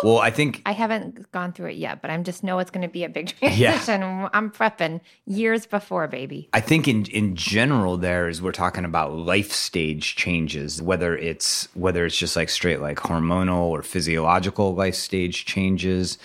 well, 0.04 0.20
I 0.20 0.32
think 0.32 0.62
I 0.66 0.72
haven't 0.72 1.32
gone 1.32 1.52
through 1.54 1.68
it 1.68 1.78
yet, 1.78 2.02
but 2.02 2.10
I'm 2.10 2.24
just 2.24 2.44
know 2.44 2.60
it's 2.60 2.72
going 2.72 2.88
to 2.88 2.92
be 2.92 3.04
a 3.04 3.10
big 3.10 3.28
transition. 3.40 4.02
Yeah. 4.02 4.30
I'm 4.34 4.50
prepping 4.50 5.02
years 5.26 5.66
before, 5.66 6.08
baby. 6.08 6.50
I 6.54 6.62
think 6.62 6.88
in 6.88 7.06
in 7.08 7.36
general, 7.36 7.98
there 7.98 8.30
is 8.30 8.42
we're 8.42 8.52
talking 8.52 8.86
about 8.86 9.14
life 9.14 9.52
stage 9.52 10.16
changes, 10.16 10.82
whether 10.82 11.18
it's 11.18 11.68
whether 11.76 12.06
it's 12.06 12.18
just 12.18 12.36
like 12.36 12.50
straight 12.50 12.82
like 12.82 12.98
hormonal 12.98 13.66
or 13.66 13.84
physiological 13.84 14.74
life 14.74 14.96
stage 14.96 15.46
changes 15.46 16.18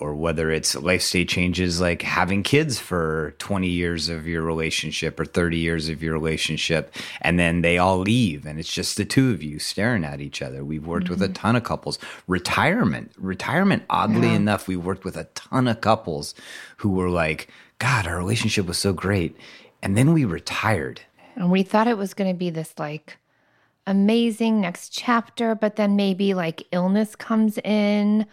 or 0.00 0.14
whether 0.14 0.50
it's 0.50 0.74
life 0.74 1.02
stage 1.02 1.28
changes 1.28 1.80
like 1.80 2.02
having 2.02 2.42
kids 2.42 2.78
for 2.78 3.34
20 3.38 3.68
years 3.68 4.08
of 4.08 4.26
your 4.26 4.42
relationship 4.42 5.18
or 5.20 5.24
30 5.24 5.58
years 5.58 5.88
of 5.88 6.02
your 6.02 6.12
relationship 6.12 6.94
and 7.20 7.38
then 7.38 7.62
they 7.62 7.78
all 7.78 7.98
leave 7.98 8.46
and 8.46 8.58
it's 8.58 8.72
just 8.72 8.96
the 8.96 9.04
two 9.04 9.30
of 9.30 9.42
you 9.42 9.58
staring 9.58 10.04
at 10.04 10.20
each 10.20 10.42
other 10.42 10.64
we've 10.64 10.86
worked 10.86 11.04
mm-hmm. 11.04 11.14
with 11.14 11.22
a 11.22 11.26
mm-hmm. 11.26 11.34
ton 11.34 11.56
of 11.56 11.64
couples 11.64 11.98
retirement 12.26 13.12
retirement 13.18 13.82
oddly 13.90 14.28
yeah. 14.28 14.34
enough 14.34 14.66
we 14.66 14.76
worked 14.76 15.04
with 15.04 15.16
a 15.16 15.24
ton 15.34 15.68
of 15.68 15.80
couples 15.80 16.34
who 16.78 16.90
were 16.90 17.10
like 17.10 17.48
god 17.78 18.06
our 18.06 18.16
relationship 18.18 18.66
was 18.66 18.78
so 18.78 18.92
great 18.92 19.36
and 19.82 19.96
then 19.96 20.12
we 20.12 20.24
retired 20.24 21.00
and 21.36 21.50
we 21.50 21.62
thought 21.62 21.86
it 21.86 21.98
was 21.98 22.14
going 22.14 22.30
to 22.30 22.38
be 22.38 22.50
this 22.50 22.74
like 22.78 23.16
amazing 23.86 24.60
next 24.60 24.90
chapter, 24.90 25.54
but 25.54 25.76
then 25.76 25.96
maybe 25.96 26.34
like 26.34 26.66
illness 26.72 27.16
comes 27.16 27.58
in 27.58 28.26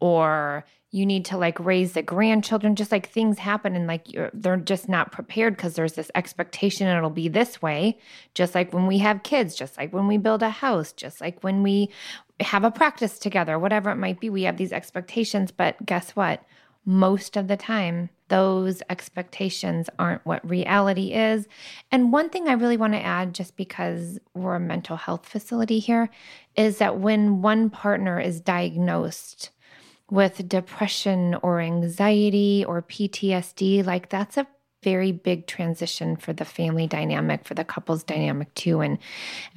or 0.00 0.64
you 0.94 1.04
need 1.04 1.24
to 1.24 1.36
like 1.36 1.58
raise 1.58 1.94
the 1.94 2.02
grandchildren 2.02 2.76
just 2.76 2.92
like 2.92 3.08
things 3.08 3.40
happen 3.40 3.74
and 3.74 3.88
like 3.88 4.06
they're 4.32 4.56
just 4.56 4.88
not 4.88 5.10
prepared 5.10 5.56
because 5.56 5.74
there's 5.74 5.94
this 5.94 6.08
expectation 6.14 6.86
it'll 6.86 7.10
be 7.10 7.26
this 7.26 7.60
way. 7.60 7.98
Just 8.32 8.54
like 8.54 8.72
when 8.72 8.86
we 8.86 8.98
have 8.98 9.24
kids 9.24 9.56
just 9.56 9.76
like 9.76 9.92
when 9.92 10.06
we 10.06 10.18
build 10.18 10.40
a 10.40 10.50
house 10.50 10.92
just 10.92 11.20
like 11.20 11.42
when 11.42 11.64
we 11.64 11.90
have 12.38 12.62
a 12.62 12.70
practice 12.70 13.18
together 13.18 13.58
whatever 13.58 13.90
it 13.90 13.96
might 13.96 14.20
be 14.20 14.30
we 14.30 14.44
have 14.44 14.56
these 14.56 14.72
expectations. 14.72 15.50
But 15.50 15.84
guess 15.84 16.10
what? 16.10 16.44
Most 16.84 17.36
of 17.36 17.48
the 17.48 17.56
time 17.56 18.08
those 18.28 18.80
expectations 18.88 19.90
aren't 19.98 20.24
what 20.24 20.48
reality 20.48 21.12
is. 21.12 21.48
And 21.90 22.12
one 22.12 22.30
thing 22.30 22.48
I 22.48 22.52
really 22.52 22.76
want 22.76 22.92
to 22.92 23.04
add, 23.04 23.34
just 23.34 23.56
because 23.56 24.18
we're 24.32 24.54
a 24.54 24.60
mental 24.60 24.96
health 24.96 25.26
facility 25.26 25.78
here, 25.78 26.08
is 26.56 26.78
that 26.78 26.98
when 27.00 27.42
one 27.42 27.68
partner 27.68 28.18
is 28.18 28.40
diagnosed 28.40 29.50
with 30.10 30.48
depression 30.48 31.34
or 31.42 31.60
anxiety 31.60 32.64
or 32.66 32.82
PTSD, 32.82 33.84
like 33.84 34.08
that's 34.08 34.36
a 34.36 34.46
very 34.82 35.12
big 35.12 35.46
transition 35.46 36.14
for 36.14 36.34
the 36.34 36.44
family 36.44 36.86
dynamic 36.86 37.44
for 37.46 37.54
the 37.54 37.64
couples 37.64 38.04
dynamic 38.04 38.52
too. 38.54 38.80
And 38.80 38.98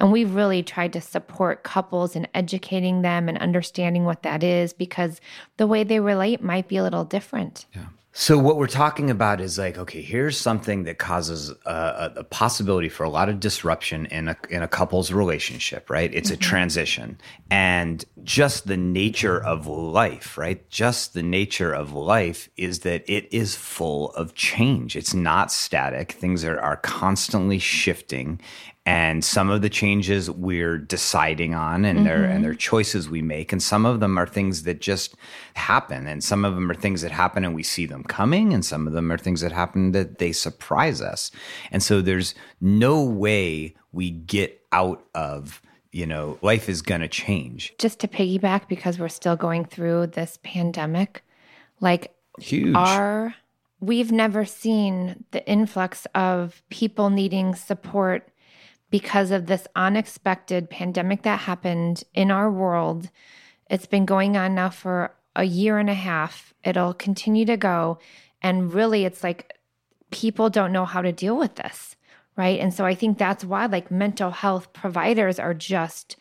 and 0.00 0.10
we've 0.10 0.34
really 0.34 0.62
tried 0.62 0.94
to 0.94 1.02
support 1.02 1.64
couples 1.64 2.16
and 2.16 2.26
educating 2.34 3.02
them 3.02 3.28
and 3.28 3.36
understanding 3.38 4.04
what 4.04 4.22
that 4.22 4.42
is 4.42 4.72
because 4.72 5.20
the 5.58 5.66
way 5.66 5.84
they 5.84 6.00
relate 6.00 6.42
might 6.42 6.66
be 6.66 6.78
a 6.78 6.82
little 6.82 7.04
different. 7.04 7.66
Yeah 7.74 7.86
so 8.12 8.38
what 8.38 8.56
we're 8.56 8.66
talking 8.66 9.10
about 9.10 9.40
is 9.40 9.58
like, 9.58 9.76
okay, 9.78 10.00
here's 10.00 10.36
something 10.36 10.84
that 10.84 10.98
causes 10.98 11.50
a, 11.66 12.12
a 12.16 12.24
possibility 12.24 12.88
for 12.88 13.04
a 13.04 13.10
lot 13.10 13.28
of 13.28 13.38
disruption 13.38 14.06
in 14.06 14.28
a 14.28 14.36
in 14.48 14.62
a 14.62 14.68
couple's 14.68 15.12
relationship, 15.12 15.90
right? 15.90 16.12
It's 16.12 16.30
mm-hmm. 16.30 16.40
a 16.40 16.42
transition, 16.42 17.20
and 17.50 18.04
just 18.24 18.66
the 18.66 18.78
nature 18.78 19.42
of 19.42 19.66
life, 19.66 20.38
right? 20.38 20.68
Just 20.70 21.14
the 21.14 21.22
nature 21.22 21.72
of 21.72 21.92
life 21.92 22.48
is 22.56 22.80
that 22.80 23.04
it 23.08 23.32
is 23.32 23.54
full 23.54 24.10
of 24.12 24.34
change. 24.34 24.96
It's 24.96 25.14
not 25.14 25.52
static. 25.52 26.12
Things 26.12 26.44
are 26.44 26.58
are 26.58 26.78
constantly 26.78 27.58
shifting, 27.58 28.40
and 28.86 29.22
some 29.24 29.50
of 29.50 29.60
the 29.60 29.68
changes 29.68 30.30
we're 30.30 30.78
deciding 30.78 31.54
on 31.54 31.84
and 31.84 31.98
mm-hmm. 31.98 32.08
they're 32.08 32.24
and 32.24 32.42
they're 32.42 32.54
choices 32.54 33.08
we 33.08 33.20
make 33.20 33.52
and 33.52 33.62
some 33.62 33.84
of 33.84 34.00
them 34.00 34.18
are 34.18 34.26
things 34.26 34.62
that 34.62 34.80
just 34.80 35.14
happen. 35.54 36.06
And 36.06 36.24
some 36.24 36.44
of 36.44 36.54
them 36.54 36.70
are 36.70 36.74
things 36.74 37.02
that 37.02 37.10
happen 37.10 37.44
and 37.44 37.54
we 37.54 37.62
see 37.62 37.84
them 37.84 38.02
coming 38.02 38.54
and 38.54 38.64
some 38.64 38.86
of 38.86 38.94
them 38.94 39.12
are 39.12 39.18
things 39.18 39.42
that 39.42 39.52
happen 39.52 39.92
that 39.92 40.18
they 40.18 40.32
surprise 40.32 41.02
us. 41.02 41.30
And 41.70 41.82
so 41.82 42.00
there's 42.00 42.34
no 42.60 43.02
way 43.02 43.74
we 43.92 44.10
get 44.10 44.64
out 44.72 45.04
of 45.14 45.60
you 45.92 46.06
know 46.06 46.38
life 46.42 46.68
is 46.68 46.82
going 46.82 47.00
to 47.00 47.08
change. 47.08 47.74
Just 47.78 47.98
to 48.00 48.08
piggyback 48.08 48.68
because 48.68 48.98
we're 48.98 49.08
still 49.08 49.36
going 49.36 49.64
through 49.64 50.08
this 50.08 50.38
pandemic 50.42 51.24
like 51.80 52.14
huge. 52.38 52.74
our 52.74 53.34
we've 53.80 54.12
never 54.12 54.44
seen 54.44 55.24
the 55.30 55.46
influx 55.48 56.06
of 56.14 56.62
people 56.68 57.10
needing 57.10 57.54
support 57.54 58.27
because 58.90 59.30
of 59.30 59.46
this 59.46 59.66
unexpected 59.76 60.70
pandemic 60.70 61.22
that 61.22 61.40
happened 61.40 62.04
in 62.14 62.30
our 62.30 62.50
world. 62.50 63.10
It's 63.70 63.86
been 63.86 64.06
going 64.06 64.36
on 64.36 64.54
now 64.54 64.70
for 64.70 65.14
a 65.36 65.44
year 65.44 65.78
and 65.78 65.90
a 65.90 65.94
half. 65.94 66.54
It'll 66.64 66.94
continue 66.94 67.44
to 67.46 67.56
go. 67.56 67.98
And 68.40 68.72
really, 68.72 69.04
it's 69.04 69.22
like 69.22 69.54
people 70.10 70.48
don't 70.48 70.72
know 70.72 70.84
how 70.84 71.02
to 71.02 71.12
deal 71.12 71.36
with 71.36 71.56
this, 71.56 71.96
right? 72.36 72.58
And 72.58 72.72
so 72.72 72.84
I 72.86 72.94
think 72.94 73.18
that's 73.18 73.44
why, 73.44 73.66
like, 73.66 73.90
mental 73.90 74.30
health 74.30 74.72
providers 74.72 75.38
are 75.38 75.54
just 75.54 76.16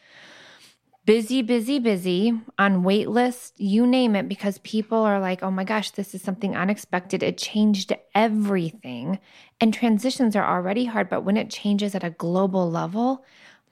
busy, 1.08 1.42
busy, 1.42 1.80
busy 1.80 2.34
on 2.60 2.84
wait 2.84 3.08
list, 3.08 3.58
you 3.58 3.88
name 3.88 4.14
it, 4.14 4.28
because 4.28 4.58
people 4.60 4.98
are 4.98 5.22
like, 5.22 5.42
oh 5.42 5.50
my 5.50 5.64
gosh, 5.64 5.92
this 5.92 6.14
is 6.14 6.22
something 6.22 6.54
unexpected. 6.56 7.24
It 7.24 7.38
changed 7.38 7.94
everything. 8.14 9.18
And 9.62 9.74
transitions 9.74 10.36
are 10.36 10.46
already 10.46 10.84
hard, 10.84 11.10
but 11.10 11.22
when 11.22 11.38
it 11.38 11.50
changes 11.50 11.96
at 11.96 12.04
a 12.04 12.10
global 12.10 12.70
level, 12.70 13.24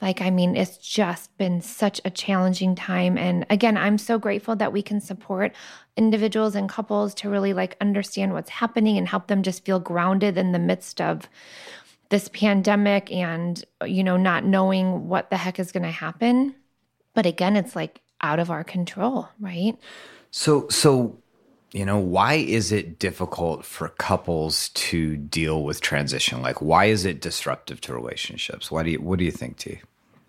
like, 0.01 0.21
I 0.21 0.29
mean, 0.29 0.55
it's 0.55 0.77
just 0.77 1.37
been 1.37 1.61
such 1.61 1.99
a 2.05 2.09
challenging 2.09 2.73
time. 2.73 3.17
And 3.17 3.45
again, 3.49 3.75
I'm 3.75 3.97
so 3.97 4.17
grateful 4.17 4.55
that 4.55 4.71
we 4.71 4.81
can 4.81 5.01
support 5.01 5.53
individuals 5.97 6.55
and 6.55 6.69
couples 6.69 7.13
to 7.15 7.29
really 7.29 7.53
like 7.53 7.75
understand 7.81 8.31
what's 8.31 8.49
happening 8.49 8.97
and 8.97 9.09
help 9.09 9.27
them 9.27 9.43
just 9.43 9.65
feel 9.65 9.79
grounded 9.81 10.37
in 10.37 10.53
the 10.53 10.59
midst 10.59 11.01
of 11.01 11.27
this 12.09 12.29
pandemic 12.29 13.11
and, 13.11 13.61
you 13.85 14.05
know, 14.05 14.15
not 14.15 14.45
knowing 14.45 15.09
what 15.09 15.29
the 15.29 15.37
heck 15.37 15.59
is 15.59 15.73
going 15.73 15.83
to 15.83 15.91
happen. 15.91 16.55
But 17.15 17.25
again, 17.25 17.55
it's 17.55 17.75
like 17.75 18.01
out 18.21 18.39
of 18.39 18.51
our 18.51 18.63
control, 18.63 19.29
right? 19.39 19.75
So, 20.29 20.67
so, 20.69 21.17
you 21.71 21.85
know, 21.85 21.97
why 21.97 22.35
is 22.35 22.71
it 22.71 22.99
difficult 22.99 23.65
for 23.65 23.89
couples 23.89 24.69
to 24.69 25.17
deal 25.17 25.63
with 25.63 25.81
transition? 25.81 26.41
Like, 26.41 26.61
why 26.61 26.85
is 26.85 27.05
it 27.05 27.21
disruptive 27.21 27.81
to 27.81 27.93
relationships? 27.93 28.69
Why 28.69 28.83
do 28.83 28.91
you, 28.91 29.01
what 29.01 29.17
do 29.17 29.25
you 29.25 29.31
think, 29.31 29.57
T? 29.57 29.79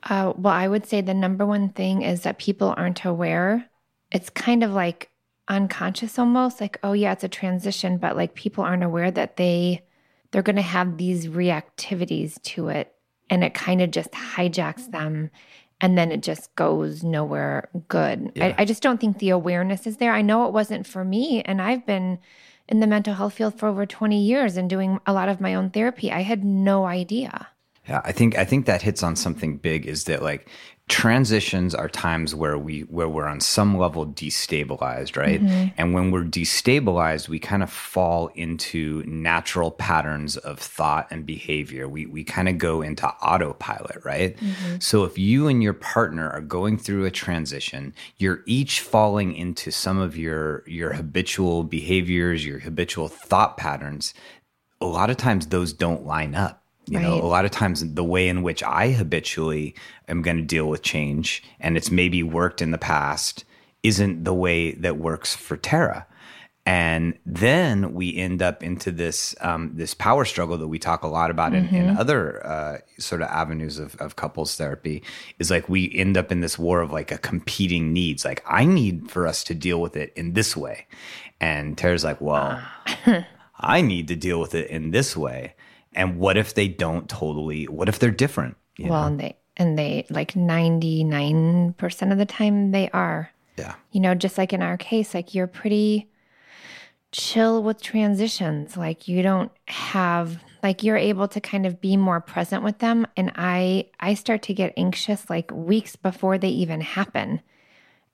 Uh, 0.05 0.33
well, 0.37 0.55
I 0.55 0.69
would 0.69 0.87
say 0.87 1.01
the 1.01 1.15
number 1.15 1.45
one 1.45 1.71
thing 1.71 2.03
is 2.03 2.23
that 2.23 2.39
people 2.39 2.73
aren't 2.77 3.05
aware. 3.05 3.69
It's 4.13 4.31
kind 4.31 4.63
of 4.63 4.71
like 4.71 5.11
unconscious 5.49 6.19
almost 6.19 6.61
like, 6.61 6.79
oh, 6.83 6.93
yeah, 6.93 7.13
it's 7.13 7.25
a 7.25 7.29
transition, 7.29 7.99
but 7.99 8.17
like 8.17 8.35
people 8.35 8.63
aren't 8.63 8.85
aware 8.85 9.11
that 9.11 9.37
they, 9.37 9.83
they're 10.31 10.43
going 10.43 10.57
to 10.57 10.63
have 10.63 10.97
these 10.97 11.27
reactivities 11.27 12.41
to 12.43 12.69
it 12.69 12.93
and 13.31 13.43
it 13.43 13.55
kind 13.55 13.83
of 13.83 13.91
just 13.91 14.13
hijacks 14.13 14.91
them 14.91 15.31
and 15.81 15.97
then 15.97 16.11
it 16.11 16.23
just 16.23 16.55
goes 16.55 17.03
nowhere 17.03 17.69
good. 17.89 18.33
Yeah. 18.35 18.47
I, 18.47 18.63
I, 18.63 18.65
just 18.65 18.83
don't 18.83 19.01
think 19.01 19.19
the 19.19 19.31
awareness 19.31 19.87
is 19.87 19.99
there. 19.99 20.13
I 20.13 20.23
know 20.23 20.47
it 20.47 20.53
wasn't 20.53 20.87
for 20.87 21.05
me, 21.05 21.43
and 21.43 21.61
I've 21.61 21.85
been 21.87 22.19
in 22.69 22.81
the 22.81 22.87
mental 22.87 23.15
health 23.15 23.35
field 23.35 23.59
for 23.59 23.69
over 23.69 23.87
20 23.87 24.21
years 24.21 24.57
and 24.57 24.69
doing 24.69 25.01
a 25.07 25.13
lot 25.13 25.29
of 25.29 25.41
my 25.41 25.55
own 25.55 25.71
therapy. 25.71 26.11
I 26.11 26.23
had 26.23 26.45
no 26.45 26.87
idea. 26.87 27.49
Yeah, 27.89 28.01
I 28.05 28.13
think 28.13 28.37
I 28.37 28.45
think 28.45 28.67
that 28.67 28.83
hits 28.83 29.03
on 29.03 29.15
something 29.15 29.59
big 29.59 29.87
is 29.87 30.05
that 30.05 30.23
like 30.23 30.49
transitions 30.89 31.75
are 31.75 31.89
times 31.89 32.33
where 32.33 32.57
we 32.57 32.83
where 32.83 33.09
we're 33.09 33.27
on 33.27 33.41
some 33.41 33.77
level 33.77 34.07
destabilized 34.07 35.17
right? 35.17 35.43
Mm-hmm. 35.43 35.69
and 35.77 35.95
when 35.95 36.13
we're 36.13 36.23
destabilized 36.23 37.29
we 37.29 37.41
kind 37.41 37.65
of 37.65 37.71
fall 37.71 38.29
into 38.37 39.03
natural 39.05 39.73
patterns 39.73 40.37
of 40.37 40.61
thought 40.61 41.09
and 41.11 41.27
behavior. 41.27 41.89
We 41.89 42.07
we 42.07 42.23
kind 42.23 42.49
of 42.49 42.59
go 42.59 42.83
into 42.83 43.09
autopilot 43.09 44.05
right? 44.05 44.37
Mm-hmm. 44.37 44.77
so 44.79 45.03
if 45.03 45.19
you 45.19 45.49
and 45.49 45.61
your 45.61 45.73
partner 45.73 46.31
are 46.31 46.41
going 46.41 46.79
through 46.79 47.05
a 47.05 47.11
transition 47.11 47.93
you're 48.19 48.45
each 48.47 48.81
falling 48.81 49.35
into 49.35 49.73
some 49.73 49.99
of 49.99 50.17
your 50.17 50.63
your 50.69 50.93
habitual 50.93 51.65
behaviors 51.65 52.47
your 52.47 52.61
habitual 52.61 53.09
thought 53.09 53.57
patterns. 53.57 54.15
A 54.81 54.87
lot 54.87 55.11
of 55.11 55.17
times 55.17 55.49
those 55.49 55.73
don't 55.73 56.07
line 56.07 56.35
up 56.35 56.63
you 56.89 56.99
right. 56.99 57.05
know, 57.05 57.15
a 57.15 57.27
lot 57.27 57.45
of 57.45 57.51
times 57.51 57.95
the 57.95 58.05
way 58.05 58.29
in 58.29 58.43
which 58.43 58.63
I 58.63 58.91
habitually 58.91 59.75
am 60.09 60.23
going 60.23 60.37
to 60.37 60.43
deal 60.43 60.69
with 60.69 60.83
change, 60.83 61.43
and 61.59 61.77
it's 61.77 61.91
maybe 61.91 62.23
worked 62.23 62.63
in 62.63 62.71
the 62.71 62.79
past, 62.79 63.45
isn't 63.83 64.25
the 64.25 64.35
way 64.35 64.73
that 64.73 64.97
works 64.97 65.35
for 65.35 65.57
Tara. 65.57 66.07
And 66.65 67.17
then 67.25 67.95
we 67.95 68.17
end 68.17 68.43
up 68.43 68.65
into 68.65 68.91
this 68.91 69.37
um, 69.41 69.71
this 69.75 69.95
power 69.95 70.25
struggle 70.25 70.59
that 70.59 70.67
we 70.67 70.81
talk 70.81 71.05
a 71.05 71.09
lot 71.09 71.31
about 71.31 71.53
mm-hmm. 71.53 71.75
in, 71.75 71.91
in, 71.91 71.97
other 71.97 72.45
uh, 72.45 72.79
sort 72.99 73.23
of 73.23 73.29
avenues 73.29 73.79
of, 73.79 73.95
of 73.97 74.17
couples 74.17 74.57
therapy. 74.57 75.05
Is 75.39 75.49
like 75.49 75.69
we 75.69 75.93
end 75.95 76.17
up 76.17 76.33
in 76.33 76.41
this 76.41 76.59
war 76.59 76.81
of 76.81 76.91
like 76.91 77.13
a 77.13 77.19
competing 77.19 77.93
needs. 77.93 78.25
Like 78.25 78.43
I 78.49 78.65
need 78.65 79.13
for 79.13 79.29
us 79.29 79.45
to 79.45 79.55
deal 79.55 79.81
with 79.81 79.97
it 79.97 80.13
in 80.17 80.33
this 80.33 80.57
way, 80.57 80.89
and 81.41 81.79
Tara's 81.79 82.03
like, 82.03 82.21
well, 82.21 82.61
I 83.61 83.81
need 83.81 84.09
to 84.09 84.17
deal 84.17 84.41
with 84.41 84.55
it 84.55 84.69
in 84.69 84.91
this 84.91 85.17
way 85.17 85.55
and 85.97 86.19
what 86.19 86.37
if 86.37 86.55
they 86.55 86.69
don't 86.69 87.09
totally 87.09 87.65
what 87.65 87.89
if 87.89 87.99
they're 87.99 88.11
different 88.11 88.57
well 88.79 89.03
know? 89.03 89.07
and 89.09 89.21
they 89.21 89.37
and 89.57 89.79
they 89.79 90.07
like 90.11 90.35
99% 90.35 92.13
of 92.13 92.19
the 92.19 92.27
time 92.27 92.71
they 92.71 92.89
are 92.91 93.31
yeah 93.57 93.75
you 93.91 94.01
know 94.01 94.15
just 94.15 94.39
like 94.39 94.53
in 94.53 94.63
our 94.63 94.77
case 94.77 95.15
like 95.15 95.35
you're 95.35 95.47
pretty 95.47 96.09
chill 97.13 97.63
with 97.63 97.81
transitions 97.81 98.77
like 98.77 99.09
you 99.09 99.23
don't 99.23 99.51
have 99.69 100.43
like 100.63 100.83
you're 100.83 100.97
able 100.97 101.29
to 101.29 101.41
kind 101.41 101.65
of 101.65 101.81
be 101.81 101.97
more 101.97 102.21
present 102.21 102.63
with 102.63 102.79
them 102.79 103.07
and 103.17 103.33
i 103.37 103.87
i 104.01 104.13
start 104.13 104.43
to 104.43 104.53
get 104.53 104.75
anxious 104.77 105.31
like 105.31 105.51
weeks 105.53 105.97
before 105.97 106.37
they 106.37 106.49
even 106.49 106.81
happen 106.81 107.41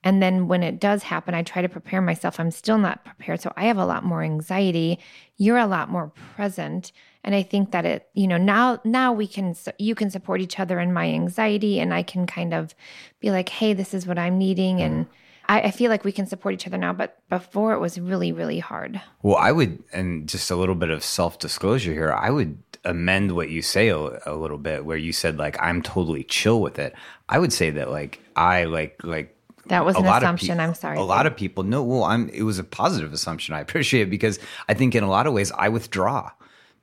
And 0.05 0.21
then 0.21 0.47
when 0.49 0.63
it 0.63 0.79
does 0.81 1.03
happen, 1.03 1.33
I 1.33 1.43
try 1.43 1.61
to 1.61 1.69
prepare 1.69 2.01
myself. 2.01 2.37
I'm 2.39 2.51
still 2.51 2.77
not 2.77 3.05
prepared. 3.05 3.39
So 3.41 3.53
I 3.55 3.65
have 3.65 3.77
a 3.77 3.85
lot 3.85 4.03
more 4.03 4.21
anxiety. 4.21 4.99
You're 5.37 5.57
a 5.57 5.65
lot 5.67 5.89
more 5.89 6.11
present. 6.35 6.91
And 7.23 7.33
I 7.33 7.43
think 7.43 7.71
that 7.71 7.85
it, 7.85 8.09
you 8.13 8.27
know, 8.27 8.37
now 8.37 8.81
now 8.83 9.13
we 9.13 9.27
can 9.27 9.55
you 9.79 9.95
can 9.95 10.09
support 10.09 10.41
each 10.41 10.59
other 10.59 10.79
in 10.79 10.91
my 10.91 11.05
anxiety 11.05 11.79
and 11.79 11.93
I 11.93 12.03
can 12.03 12.27
kind 12.27 12.53
of 12.53 12.75
be 13.19 13.31
like, 13.31 13.49
hey, 13.49 13.73
this 13.73 13.93
is 13.93 14.05
what 14.05 14.19
I'm 14.19 14.37
needing. 14.37 14.81
And 14.81 15.05
mm-hmm. 15.05 15.13
I, 15.47 15.61
I 15.61 15.71
feel 15.71 15.89
like 15.89 16.03
we 16.03 16.11
can 16.11 16.25
support 16.25 16.53
each 16.53 16.67
other 16.67 16.77
now, 16.77 16.93
but 16.93 17.17
before 17.29 17.73
it 17.73 17.79
was 17.79 17.99
really, 17.99 18.31
really 18.31 18.59
hard. 18.59 19.01
Well, 19.21 19.35
I 19.35 19.51
would, 19.51 19.83
and 19.91 20.27
just 20.27 20.51
a 20.51 20.55
little 20.55 20.75
bit 20.75 20.89
of 20.89 21.03
self 21.03 21.39
disclosure 21.39 21.93
here, 21.93 22.13
I 22.13 22.29
would 22.29 22.57
amend 22.85 23.33
what 23.33 23.49
you 23.49 23.61
say 23.61 23.89
a, 23.89 23.97
a, 23.97 24.35
little 24.35 24.57
bit, 24.57 24.85
where 24.85 24.97
you 24.97 25.13
said 25.13 25.37
like 25.37 25.61
I'm 25.61 25.81
totally 25.81 26.23
chill 26.23 26.61
with 26.61 26.79
it. 26.79 26.93
I 27.29 27.39
would 27.39 27.53
say 27.53 27.69
that 27.71 27.89
like 27.89 28.19
I 28.35 28.65
like 28.65 29.03
like 29.03 29.35
that 29.67 29.85
was 29.85 29.95
an 29.95 30.05
assumption. 30.05 30.57
Pe- 30.57 30.63
I'm 30.63 30.73
sorry. 30.73 30.97
A 30.97 31.01
lot 31.01 31.25
of 31.25 31.35
people, 31.35 31.63
no, 31.63 31.83
well, 31.83 32.03
I'm. 32.03 32.29
It 32.29 32.43
was 32.43 32.59
a 32.59 32.63
positive 32.63 33.13
assumption. 33.13 33.55
I 33.55 33.59
appreciate 33.61 34.03
it 34.03 34.09
because 34.09 34.39
I 34.67 34.73
think 34.73 34.95
in 34.95 35.03
a 35.03 35.09
lot 35.09 35.27
of 35.27 35.33
ways 35.33 35.51
I 35.51 35.69
withdraw. 35.69 36.31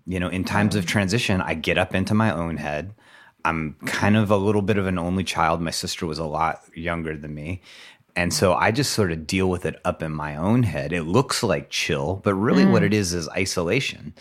You 0.07 0.21
know, 0.21 0.29
in 0.29 0.45
times 0.45 0.77
of 0.77 0.87
transition, 0.87 1.41
I 1.41 1.55
get 1.55 1.79
up 1.79 1.95
into 1.95 2.15
my 2.15 2.33
own 2.33 2.57
head. 2.57 2.95
I'm 3.45 3.77
kind 3.87 4.17
of 4.17 4.31
a 4.31 4.37
little 4.37 4.63
bit 4.63 4.77
of 4.77 4.87
an 4.87 4.99
only 4.99 5.25
child. 5.25 5.61
My 5.61 5.71
sister 5.71 6.07
was 6.07 6.19
a 6.19 6.25
lot 6.25 6.63
younger 6.75 7.17
than 7.17 7.35
me. 7.35 7.63
And 8.21 8.35
so 8.35 8.53
I 8.53 8.71
just 8.71 8.93
sort 8.93 9.13
of 9.13 9.27
deal 9.27 9.49
with 9.49 9.65
it 9.65 9.81
up 9.83 10.03
in 10.03 10.13
my 10.13 10.37
own 10.37 10.63
head. 10.63 10.93
It 10.93 11.05
looks 11.05 11.43
like 11.43 11.71
chill, 11.71 12.17
but 12.17 12.35
really 12.35 12.65
mm. 12.65 12.71
what 12.71 12.83
it 12.83 12.93
is 12.93 13.15
is 13.15 13.31
isolation. 13.31 14.13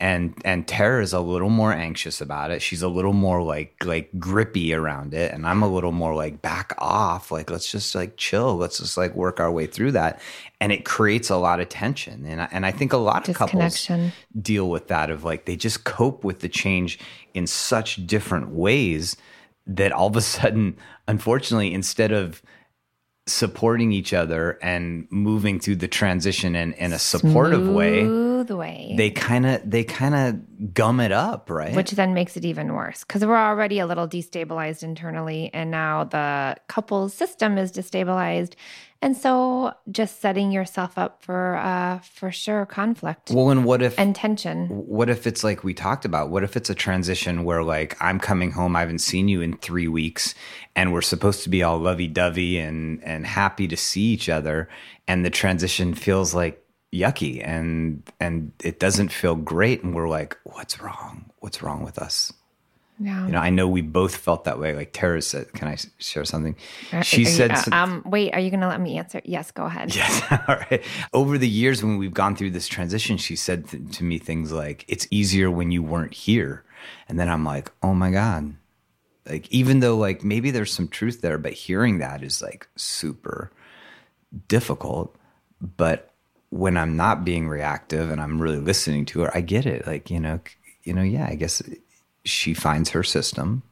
And 0.00 0.36
and 0.44 0.66
Tara 0.66 1.00
is 1.00 1.12
a 1.12 1.20
little 1.20 1.50
more 1.50 1.72
anxious 1.72 2.20
about 2.20 2.50
it. 2.50 2.62
She's 2.62 2.82
a 2.82 2.88
little 2.88 3.12
more 3.12 3.40
like 3.44 3.76
like 3.84 4.10
grippy 4.18 4.74
around 4.74 5.14
it, 5.14 5.32
and 5.32 5.46
I'm 5.46 5.62
a 5.62 5.68
little 5.68 5.92
more 5.92 6.16
like 6.16 6.42
back 6.42 6.74
off. 6.78 7.30
Like 7.30 7.48
let's 7.48 7.70
just 7.70 7.94
like 7.94 8.16
chill. 8.16 8.56
Let's 8.56 8.80
just 8.80 8.96
like 8.96 9.14
work 9.14 9.38
our 9.38 9.52
way 9.52 9.68
through 9.68 9.92
that. 9.92 10.20
And 10.60 10.72
it 10.72 10.84
creates 10.84 11.30
a 11.30 11.36
lot 11.36 11.60
of 11.60 11.68
tension. 11.68 12.26
And 12.26 12.42
I, 12.42 12.48
and 12.50 12.66
I 12.66 12.72
think 12.72 12.92
a 12.92 12.96
lot 12.96 13.28
of 13.28 13.36
couples 13.36 13.88
deal 14.42 14.68
with 14.68 14.88
that 14.88 15.10
of 15.10 15.22
like 15.22 15.44
they 15.44 15.54
just 15.54 15.84
cope 15.84 16.24
with 16.24 16.40
the 16.40 16.48
change 16.48 16.98
in 17.34 17.46
such 17.46 18.04
different 18.04 18.48
ways 18.48 19.16
that 19.64 19.92
all 19.92 20.08
of 20.08 20.16
a 20.16 20.20
sudden, 20.20 20.76
unfortunately, 21.06 21.72
instead 21.72 22.10
of 22.10 22.42
supporting 23.26 23.90
each 23.90 24.12
other 24.12 24.58
and 24.60 25.06
moving 25.10 25.58
through 25.58 25.76
the 25.76 25.88
transition 25.88 26.54
in, 26.54 26.74
in 26.74 26.92
a 26.92 26.98
supportive 26.98 27.62
Smooth 27.62 28.50
way, 28.50 28.54
way, 28.54 28.94
they 28.98 29.10
kind 29.10 29.46
of 29.46 29.62
they 29.64 29.82
kind 29.82 30.14
of 30.14 30.74
gum 30.74 31.00
it 31.00 31.12
up, 31.12 31.48
right? 31.48 31.74
Which 31.74 31.92
then 31.92 32.12
makes 32.12 32.36
it 32.36 32.44
even 32.44 32.74
worse 32.74 33.02
because 33.02 33.24
we're 33.24 33.36
already 33.36 33.78
a 33.78 33.86
little 33.86 34.06
destabilized 34.06 34.82
internally, 34.82 35.50
and 35.54 35.70
now 35.70 36.04
the 36.04 36.56
couple's 36.68 37.14
system 37.14 37.56
is 37.56 37.72
destabilized, 37.72 38.54
and 39.04 39.14
so 39.14 39.74
just 39.90 40.22
setting 40.22 40.50
yourself 40.50 40.96
up 40.96 41.22
for 41.22 41.56
uh 41.56 41.98
for 41.98 42.32
sure 42.32 42.64
conflict. 42.64 43.30
Well, 43.30 43.50
and 43.50 43.64
what 43.64 43.82
if 43.82 43.98
and 43.98 44.16
tension? 44.16 44.68
What 44.68 45.10
if 45.10 45.26
it's 45.26 45.44
like 45.44 45.62
we 45.62 45.74
talked 45.74 46.06
about? 46.06 46.30
What 46.30 46.42
if 46.42 46.56
it's 46.56 46.70
a 46.70 46.74
transition 46.74 47.44
where 47.44 47.62
like 47.62 47.96
I'm 48.00 48.18
coming 48.18 48.50
home, 48.50 48.74
I 48.74 48.80
haven't 48.80 49.00
seen 49.00 49.28
you 49.28 49.42
in 49.42 49.58
three 49.58 49.88
weeks, 49.88 50.34
and 50.74 50.92
we're 50.92 51.02
supposed 51.02 51.42
to 51.42 51.50
be 51.50 51.62
all 51.62 51.78
lovey 51.78 52.08
dovey 52.08 52.58
and 52.58 53.04
and 53.04 53.26
happy 53.26 53.68
to 53.68 53.76
see 53.76 54.00
each 54.00 54.30
other, 54.30 54.68
and 55.06 55.24
the 55.24 55.30
transition 55.30 55.94
feels 55.94 56.34
like 56.34 56.64
yucky 56.92 57.46
and 57.46 58.02
and 58.20 58.52
it 58.62 58.80
doesn't 58.80 59.10
feel 59.10 59.34
great, 59.36 59.84
and 59.84 59.94
we're 59.94 60.08
like, 60.08 60.38
what's 60.44 60.80
wrong? 60.80 61.30
What's 61.40 61.62
wrong 61.62 61.84
with 61.84 61.98
us? 61.98 62.32
Yeah. 62.98 63.26
You 63.26 63.32
know, 63.32 63.38
I 63.38 63.50
know 63.50 63.66
we 63.66 63.80
both 63.80 64.16
felt 64.16 64.44
that 64.44 64.58
way. 64.58 64.74
Like 64.74 64.90
Tara 64.92 65.20
said, 65.20 65.52
can 65.52 65.66
I 65.66 65.76
share 65.98 66.24
something? 66.24 66.54
She 67.02 67.24
said, 67.24 67.50
uh, 67.50 67.62
um, 67.72 68.02
wait, 68.06 68.32
are 68.32 68.38
you 68.38 68.50
going 68.50 68.60
to 68.60 68.68
let 68.68 68.80
me 68.80 68.98
answer? 68.98 69.20
Yes, 69.24 69.50
go 69.50 69.64
ahead. 69.64 69.94
Yes. 69.94 70.22
All 70.48 70.56
right. 70.70 70.82
Over 71.12 71.36
the 71.36 71.48
years, 71.48 71.82
when 71.82 71.98
we've 71.98 72.14
gone 72.14 72.36
through 72.36 72.50
this 72.50 72.68
transition, 72.68 73.16
she 73.16 73.34
said 73.34 73.68
th- 73.68 73.96
to 73.96 74.04
me 74.04 74.18
things 74.18 74.52
like, 74.52 74.84
it's 74.86 75.08
easier 75.10 75.50
when 75.50 75.72
you 75.72 75.82
weren't 75.82 76.14
here. 76.14 76.64
And 77.08 77.18
then 77.18 77.28
I'm 77.28 77.44
like, 77.44 77.72
oh 77.82 77.94
my 77.94 78.10
God. 78.10 78.54
Like, 79.26 79.50
even 79.50 79.80
though, 79.80 79.96
like, 79.96 80.22
maybe 80.22 80.50
there's 80.50 80.72
some 80.72 80.86
truth 80.86 81.20
there, 81.20 81.38
but 81.38 81.54
hearing 81.54 81.98
that 81.98 82.22
is 82.22 82.42
like 82.42 82.68
super 82.76 83.50
difficult. 84.48 85.16
But 85.60 86.12
when 86.50 86.76
I'm 86.76 86.96
not 86.96 87.24
being 87.24 87.48
reactive 87.48 88.10
and 88.10 88.20
I'm 88.20 88.40
really 88.40 88.58
listening 88.60 89.06
to 89.06 89.22
her, 89.22 89.36
I 89.36 89.40
get 89.40 89.66
it. 89.66 89.86
Like, 89.86 90.10
you 90.10 90.20
know, 90.20 90.40
you 90.84 90.92
know, 90.92 91.02
yeah, 91.02 91.26
I 91.28 91.34
guess 91.34 91.62
she 92.24 92.54
finds 92.54 92.90
her 92.90 93.02
system, 93.02 93.62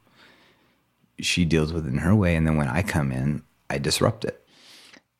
she 1.19 1.45
deals 1.45 1.73
with 1.73 1.85
it 1.85 1.89
in 1.89 1.99
her 1.99 2.15
way, 2.15 2.35
and 2.35 2.45
then 2.45 2.57
when 2.57 2.67
I 2.67 2.81
come 2.81 3.11
in, 3.11 3.43
I 3.69 3.77
disrupt 3.77 4.25
it. 4.25 4.45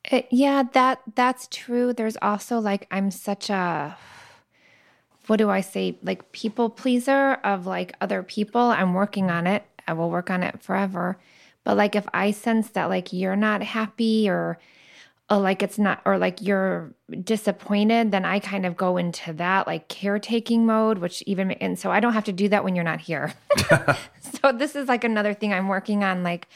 it 0.05 0.27
yeah, 0.31 0.63
that 0.73 1.01
that's 1.15 1.47
true. 1.49 1.93
There's 1.93 2.17
also 2.21 2.59
like 2.59 2.87
I'm 2.91 3.11
such 3.11 3.49
a 3.49 3.97
what 5.27 5.37
do 5.37 5.49
I 5.49 5.61
say? 5.61 5.97
Like 6.03 6.31
people 6.31 6.69
pleaser 6.69 7.33
of 7.43 7.65
like 7.65 7.95
other 8.01 8.23
people. 8.23 8.61
I'm 8.61 8.93
working 8.93 9.31
on 9.31 9.47
it. 9.47 9.63
I 9.87 9.93
will 9.93 10.09
work 10.09 10.29
on 10.29 10.43
it 10.43 10.61
forever. 10.61 11.17
But 11.63 11.77
like 11.77 11.95
if 11.95 12.05
I 12.13 12.31
sense 12.31 12.69
that 12.71 12.89
like 12.89 13.13
you're 13.13 13.35
not 13.35 13.63
happy 13.63 14.29
or 14.29 14.59
oh, 15.29 15.39
like 15.39 15.63
it's 15.63 15.79
not, 15.79 16.01
or 16.05 16.17
like 16.17 16.41
you're 16.41 16.93
disappointed, 17.23 18.11
then 18.11 18.25
I 18.25 18.39
kind 18.39 18.65
of 18.65 18.75
go 18.75 18.97
into 18.97 19.33
that 19.33 19.67
like 19.67 19.87
caretaking 19.87 20.65
mode, 20.65 20.97
which 20.97 21.23
even, 21.23 21.51
and 21.51 21.79
so 21.79 21.91
I 21.91 21.99
don't 21.99 22.13
have 22.13 22.25
to 22.25 22.33
do 22.33 22.49
that 22.49 22.63
when 22.63 22.75
you're 22.75 22.83
not 22.83 23.01
here. 23.01 23.33
so 24.41 24.51
this 24.51 24.75
is 24.75 24.87
like 24.87 25.03
another 25.03 25.33
thing 25.33 25.53
I'm 25.53 25.67
working 25.67 26.03
on. 26.03 26.23
Like, 26.23 26.47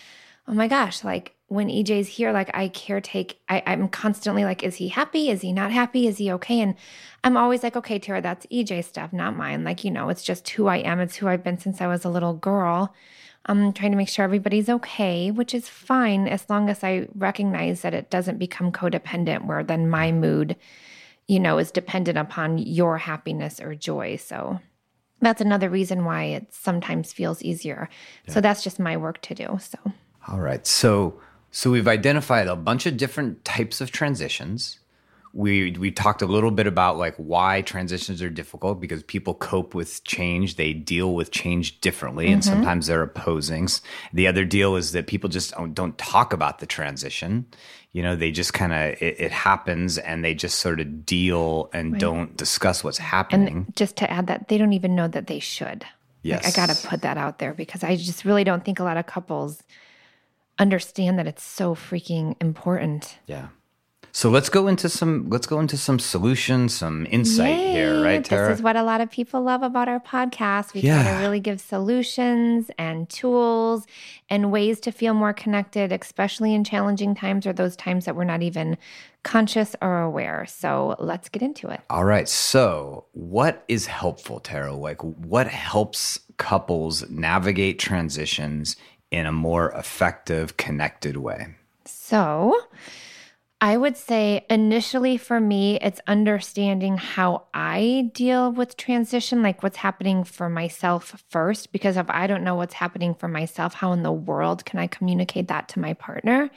oh 0.48 0.54
my 0.54 0.68
gosh, 0.68 1.04
like 1.04 1.34
when 1.48 1.70
EJ's 1.70 2.08
here, 2.08 2.34
like 2.34 2.50
I 2.54 2.70
caretake, 2.70 3.36
I, 3.48 3.64
I'm 3.66 3.88
constantly 3.88 4.44
like, 4.44 4.64
is 4.64 4.76
he 4.76 4.90
happy? 4.90 5.30
Is 5.30 5.42
he 5.42 5.54
not 5.54 5.72
happy? 5.72 6.08
Is 6.08 6.18
he 6.18 6.32
okay? 6.34 6.60
And 6.60 6.76
I'm 7.24 7.38
always 7.38 7.64
like, 7.64 7.78
okay, 7.78 8.00
Tara, 8.00 8.22
that's 8.22 8.46
EJ 8.48 8.84
stuff, 8.84 9.14
not 9.14 9.36
mine. 9.36 9.64
Like, 9.64 9.84
you 9.86 9.92
know, 9.92 10.10
it's 10.10 10.24
just 10.24 10.48
who 10.50 10.68
I 10.68 10.78
am. 10.78 11.00
It's 11.00 11.16
who 11.16 11.28
I've 11.28 11.44
been 11.44 11.58
since 11.58 11.80
I 11.80 11.88
was 11.88 12.04
a 12.04 12.10
little 12.10 12.34
girl. 12.34 12.94
I'm 13.48 13.72
trying 13.74 13.92
to 13.92 13.98
make 13.98 14.10
sure 14.10 14.26
everybody's 14.26 14.70
okay, 14.70 15.32
which 15.32 15.54
is 15.54 15.70
fine 15.70 16.28
as 16.28 16.50
long 16.50 16.70
as 16.70 16.84
I 16.84 17.08
recognize 17.16 17.82
that 17.82 17.94
it 17.94 18.10
doesn't 18.10 18.40
become 18.40 18.72
codependent, 18.72 19.46
where 19.46 19.64
then 19.64 19.90
my 19.90 20.12
mood, 20.12 20.58
you 21.28 21.40
know, 21.40 21.58
is 21.58 21.72
dependent 21.72 22.18
upon 22.18 22.58
your 22.58 22.98
happiness 22.98 23.62
or 23.62 23.74
joy. 23.74 24.18
So 24.18 24.60
that's 25.22 25.42
another 25.42 25.70
reason 25.70 26.06
why 26.06 26.26
it 26.26 26.54
sometimes 26.54 27.14
feels 27.14 27.42
easier. 27.42 27.90
Yeah. 28.28 28.34
So 28.34 28.42
that's 28.42 28.64
just 28.64 28.80
my 28.80 28.98
work 28.98 29.22
to 29.24 29.36
do. 29.36 29.60
So, 29.62 29.78
all 30.28 30.40
right. 30.40 30.68
So, 30.68 31.20
so 31.52 31.72
we've 31.72 31.88
identified 31.88 32.48
a 32.48 32.56
bunch 32.56 32.86
of 32.86 32.98
different 32.98 33.46
types 33.46 33.82
of 33.82 33.92
transitions 33.92 34.80
we 35.38 35.72
we 35.74 35.92
talked 35.92 36.24
a 36.24 36.26
little 36.26 36.50
bit 36.50 36.66
about 36.66 36.98
like 36.98 37.16
why 37.18 37.62
transitions 37.62 38.24
are 38.24 38.30
difficult 38.30 38.82
because 38.82 39.04
people 39.04 39.36
cope 39.36 39.76
with 39.76 40.04
change. 40.04 40.56
They 40.56 40.74
deal 40.74 41.14
with 41.14 41.30
change 41.30 41.80
differently 41.80 42.26
mm-hmm. 42.26 42.34
and 42.34 42.44
sometimes 42.44 42.88
they're 42.88 43.04
opposing. 43.04 43.68
The 44.14 44.28
other 44.28 44.46
deal 44.46 44.76
is 44.76 44.94
that 44.94 45.06
people 45.06 45.30
just 45.30 45.52
don't, 45.52 45.76
don't 45.76 45.96
talk 45.98 46.34
about 46.34 46.58
the 46.58 46.66
transition. 46.66 47.46
You 47.92 48.02
know 48.02 48.16
they 48.16 48.32
just 48.32 48.54
kind 48.54 48.74
of 48.74 49.02
it, 49.02 49.20
it, 49.20 49.32
happens 49.32 50.00
and 50.00 50.26
they 50.26 50.34
just 50.34 50.60
sort 50.60 50.80
of 50.80 51.06
deal 51.06 51.70
and 51.72 51.94
right. 51.94 52.02
don't 52.02 52.36
discuss 52.36 52.84
what's 52.84 52.98
happening. 52.98 53.48
and 53.48 53.76
just 53.76 53.96
to 53.98 54.10
add 54.10 54.26
that 54.28 54.48
they 54.48 54.58
don't 54.58 54.74
even 54.74 54.96
know 54.96 55.08
that 55.08 55.28
they 55.28 55.40
should. 55.40 55.86
Yes 56.24 56.44
like, 56.44 56.58
i 56.58 56.68
gotta 56.68 56.88
put 56.88 57.04
that 57.04 57.18
out 57.18 57.38
there 57.38 57.54
because 57.54 57.84
i 57.84 57.96
just 57.96 58.26
really 58.26 58.44
don't 58.44 58.66
think 58.66 58.80
a 58.80 58.84
lot 58.84 58.98
of 58.98 59.06
couples 59.06 59.62
understand 60.58 61.20
that 61.20 61.28
it's 61.28 61.44
so 61.44 61.76
freaking 61.76 62.36
important. 62.42 63.20
Yeah 63.28 63.50
so 64.18 64.32
let's 64.32 64.50
go 64.50 64.66
into 64.66 64.90
some 64.90 65.30
let's 65.30 65.46
go 65.46 65.60
into 65.60 65.78
some 65.78 66.00
solutions, 66.00 66.74
some 66.74 67.06
insight 67.12 67.56
Yay. 67.56 67.72
here, 67.74 68.02
right, 68.02 68.26
Tara? 68.26 68.50
This 68.50 68.58
is 68.58 68.64
what 68.64 68.76
a 68.76 68.82
lot 68.82 69.00
of 69.00 69.12
people 69.12 69.44
love 69.44 69.62
about 69.62 69.88
our 69.88 70.00
podcast. 70.00 70.74
We 70.74 70.82
yeah. 70.82 71.04
try 71.04 71.14
to 71.14 71.20
really 71.20 71.40
give 71.40 71.62
solutions 71.62 72.72
and 72.80 73.08
tools 73.12 73.86
and 74.28 74.52
ways 74.52 74.80
to 74.80 74.92
feel 74.92 75.14
more 75.14 75.34
connected, 75.34 75.92
especially 75.92 76.56
in 76.56 76.64
challenging 76.64 77.14
times 77.14 77.46
or 77.46 77.54
those 77.54 77.76
times 77.76 78.06
that 78.06 78.16
we're 78.16 78.24
not 78.24 78.42
even 78.42 78.80
conscious 79.22 79.76
or 79.84 80.02
aware. 80.02 80.48
So 80.48 80.96
let's 80.98 81.30
get 81.30 81.44
into 81.44 81.68
it. 81.68 81.82
All 81.92 82.04
right. 82.04 82.28
So, 82.28 83.06
what 83.12 83.66
is 83.68 83.86
helpful, 83.86 84.40
Tara? 84.40 84.74
Like, 84.74 85.04
what 85.04 85.46
helps 85.46 86.22
couples 86.38 87.08
navigate 87.08 87.78
transitions 87.78 88.78
in 89.12 89.28
a 89.28 89.32
more 89.32 89.70
effective, 89.74 90.58
connected 90.58 91.18
way? 91.18 91.50
So, 91.86 92.60
I 93.60 93.76
would 93.76 93.98
say 93.98 94.46
initially 94.52 95.18
for 95.18 95.40
me, 95.40 95.80
it's 95.82 96.00
understanding 96.06 96.98
how 96.98 97.48
I 97.56 98.12
deal 98.14 98.52
with 98.52 98.78
transition, 98.78 99.42
like 99.42 99.64
what's 99.64 99.78
happening 99.78 100.24
for 100.24 100.48
myself 100.48 101.24
first. 101.32 101.72
Because 101.72 101.98
if 101.98 102.08
I 102.08 102.28
don't 102.28 102.44
know 102.44 102.54
what's 102.54 102.76
happening 102.76 103.16
for 103.16 103.28
myself, 103.28 103.74
how 103.74 103.94
in 103.94 104.04
the 104.04 104.12
world 104.12 104.64
can 104.66 104.78
I 104.78 104.86
communicate 104.86 105.48
that 105.48 105.70
to 105.70 105.80
my 105.80 105.94
partner? 105.94 106.52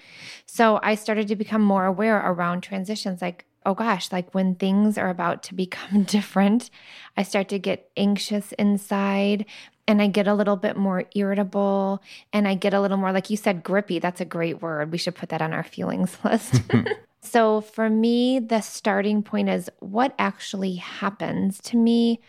So 0.44 0.78
I 0.82 0.94
started 0.94 1.28
to 1.28 1.36
become 1.36 1.62
more 1.62 1.86
aware 1.86 2.18
around 2.18 2.60
transitions. 2.60 3.22
Like, 3.22 3.46
oh 3.66 3.74
gosh, 3.74 4.10
like 4.10 4.34
when 4.34 4.54
things 4.54 4.96
are 4.96 5.10
about 5.10 5.42
to 5.44 5.54
become 5.54 6.02
different, 6.04 6.70
I 7.16 7.22
start 7.22 7.48
to 7.50 7.58
get 7.58 7.90
anxious 7.96 8.52
inside 8.52 9.46
and 9.86 10.00
I 10.00 10.06
get 10.06 10.28
a 10.28 10.34
little 10.34 10.56
bit 10.56 10.76
more 10.76 11.04
irritable 11.14 12.00
and 12.32 12.46
I 12.46 12.54
get 12.54 12.74
a 12.74 12.80
little 12.80 12.96
more, 12.96 13.12
like 13.12 13.28
you 13.28 13.36
said, 13.36 13.62
grippy. 13.62 13.98
That's 13.98 14.20
a 14.20 14.24
great 14.24 14.62
word. 14.62 14.92
We 14.92 14.98
should 14.98 15.16
put 15.16 15.30
that 15.30 15.42
on 15.42 15.52
our 15.52 15.64
feelings 15.64 16.16
list. 16.24 16.62
so 17.20 17.60
for 17.60 17.90
me, 17.90 18.38
the 18.38 18.60
starting 18.60 19.22
point 19.22 19.48
is 19.48 19.68
what 19.80 20.14
actually 20.18 20.76
happens 20.76 21.60
to 21.62 21.76
me 21.76 22.20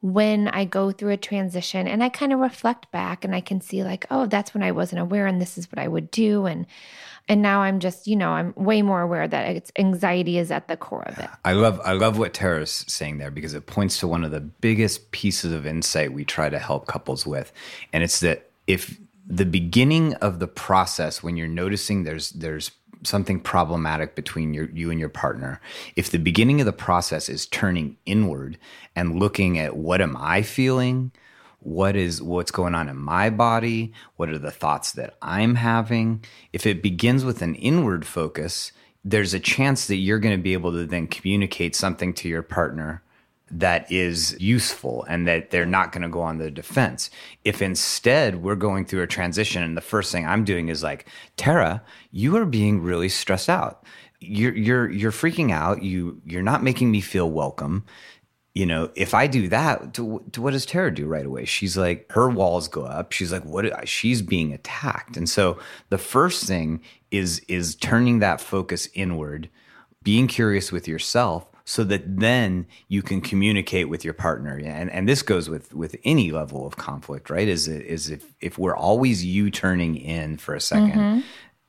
when 0.00 0.48
I 0.48 0.64
go 0.64 0.90
through 0.90 1.12
a 1.12 1.16
transition 1.16 1.86
and 1.86 2.02
I 2.02 2.08
kind 2.08 2.32
of 2.32 2.40
reflect 2.40 2.90
back 2.90 3.24
and 3.24 3.34
I 3.34 3.40
can 3.40 3.60
see 3.60 3.84
like, 3.84 4.04
oh, 4.10 4.26
that's 4.26 4.52
when 4.52 4.62
I 4.62 4.72
wasn't 4.72 5.00
aware 5.00 5.26
and 5.26 5.40
this 5.40 5.56
is 5.56 5.70
what 5.70 5.78
I 5.78 5.86
would 5.86 6.10
do 6.10 6.46
and 6.46 6.66
and 7.28 7.42
now 7.42 7.60
I'm 7.62 7.78
just, 7.80 8.06
you 8.06 8.16
know, 8.16 8.30
I'm 8.30 8.52
way 8.56 8.82
more 8.82 9.00
aware 9.00 9.28
that 9.28 9.56
it's 9.56 9.72
anxiety 9.78 10.38
is 10.38 10.50
at 10.50 10.68
the 10.68 10.76
core 10.76 11.04
of 11.06 11.18
it. 11.18 11.30
I 11.44 11.52
love 11.52 11.80
I 11.84 11.92
love 11.92 12.18
what 12.18 12.34
Tara's 12.34 12.84
saying 12.88 13.18
there 13.18 13.30
because 13.30 13.54
it 13.54 13.66
points 13.66 13.98
to 13.98 14.08
one 14.08 14.24
of 14.24 14.30
the 14.30 14.40
biggest 14.40 15.10
pieces 15.12 15.52
of 15.52 15.66
insight 15.66 16.12
we 16.12 16.24
try 16.24 16.48
to 16.48 16.58
help 16.58 16.86
couples 16.86 17.26
with. 17.26 17.52
And 17.92 18.02
it's 18.02 18.20
that 18.20 18.50
if 18.66 18.98
the 19.26 19.46
beginning 19.46 20.14
of 20.14 20.40
the 20.40 20.48
process 20.48 21.22
when 21.22 21.36
you're 21.36 21.48
noticing 21.48 22.04
there's 22.04 22.30
there's 22.30 22.72
something 23.04 23.40
problematic 23.40 24.14
between 24.14 24.54
your, 24.54 24.70
you 24.70 24.90
and 24.90 25.00
your 25.00 25.08
partner, 25.08 25.60
if 25.96 26.10
the 26.10 26.18
beginning 26.18 26.60
of 26.60 26.66
the 26.66 26.72
process 26.72 27.28
is 27.28 27.46
turning 27.46 27.96
inward 28.06 28.58
and 28.94 29.18
looking 29.18 29.58
at 29.58 29.76
what 29.76 30.00
am 30.00 30.16
I 30.16 30.42
feeling, 30.42 31.10
what 31.62 31.96
is 31.96 32.20
what's 32.20 32.50
going 32.50 32.74
on 32.74 32.88
in 32.88 32.96
my 32.96 33.30
body, 33.30 33.92
what 34.16 34.28
are 34.28 34.38
the 34.38 34.50
thoughts 34.50 34.92
that 34.92 35.14
I'm 35.22 35.54
having, 35.56 36.24
if 36.52 36.66
it 36.66 36.82
begins 36.82 37.24
with 37.24 37.42
an 37.42 37.54
inward 37.54 38.06
focus, 38.06 38.72
there's 39.04 39.34
a 39.34 39.40
chance 39.40 39.86
that 39.86 39.96
you're 39.96 40.18
going 40.18 40.36
to 40.36 40.42
be 40.42 40.52
able 40.52 40.72
to 40.72 40.86
then 40.86 41.06
communicate 41.06 41.74
something 41.74 42.14
to 42.14 42.28
your 42.28 42.42
partner 42.42 43.02
that 43.52 43.90
is 43.92 44.34
useful 44.40 45.04
and 45.08 45.26
that 45.26 45.50
they're 45.50 45.66
not 45.66 45.92
going 45.92 46.02
to 46.02 46.08
go 46.08 46.22
on 46.22 46.38
the 46.38 46.50
defense. 46.50 47.10
If 47.44 47.60
instead 47.60 48.42
we're 48.42 48.56
going 48.56 48.86
through 48.86 49.02
a 49.02 49.06
transition 49.06 49.62
and 49.62 49.76
the 49.76 49.82
first 49.82 50.10
thing 50.10 50.26
I'm 50.26 50.44
doing 50.44 50.68
is 50.68 50.82
like, 50.82 51.06
Tara, 51.36 51.82
you 52.10 52.36
are 52.36 52.46
being 52.46 52.80
really 52.80 53.10
stressed 53.10 53.50
out. 53.50 53.84
You're 54.20 54.54
you're 54.54 54.88
you're 54.88 55.12
freaking 55.12 55.50
out. 55.50 55.82
You 55.82 56.22
you're 56.24 56.42
not 56.42 56.62
making 56.62 56.92
me 56.92 57.00
feel 57.00 57.28
welcome. 57.28 57.84
You 58.54 58.66
know, 58.66 58.90
if 58.94 59.14
I 59.14 59.26
do 59.28 59.48
that, 59.48 59.94
to, 59.94 60.22
to 60.32 60.42
what 60.42 60.52
does 60.52 60.66
Tara 60.66 60.94
do 60.94 61.06
right 61.06 61.24
away? 61.24 61.46
She's 61.46 61.76
like, 61.76 62.10
her 62.12 62.28
walls 62.28 62.68
go 62.68 62.82
up. 62.82 63.12
She's 63.12 63.32
like, 63.32 63.44
what? 63.44 63.88
She's 63.88 64.20
being 64.20 64.52
attacked. 64.52 65.16
And 65.16 65.28
so 65.28 65.58
the 65.88 65.98
first 65.98 66.44
thing 66.44 66.82
is 67.10 67.40
is 67.48 67.74
turning 67.74 68.18
that 68.18 68.40
focus 68.40 68.88
inward, 68.92 69.48
being 70.02 70.26
curious 70.26 70.70
with 70.70 70.86
yourself, 70.86 71.46
so 71.64 71.84
that 71.84 72.18
then 72.18 72.66
you 72.88 73.02
can 73.02 73.20
communicate 73.20 73.88
with 73.88 74.04
your 74.04 74.14
partner 74.14 74.60
and 74.64 74.90
and 74.90 75.08
this 75.08 75.22
goes 75.22 75.48
with 75.48 75.72
with 75.74 75.96
any 76.04 76.30
level 76.30 76.66
of 76.66 76.76
conflict 76.76 77.30
right 77.30 77.48
is 77.48 77.68
is 77.68 78.10
if 78.10 78.32
if 78.40 78.58
we're 78.58 78.76
always 78.76 79.24
you 79.24 79.50
turning 79.50 79.96
in 79.96 80.36
for 80.36 80.54
a 80.54 80.58
2nd 80.58 80.92
mm-hmm. 80.92 81.20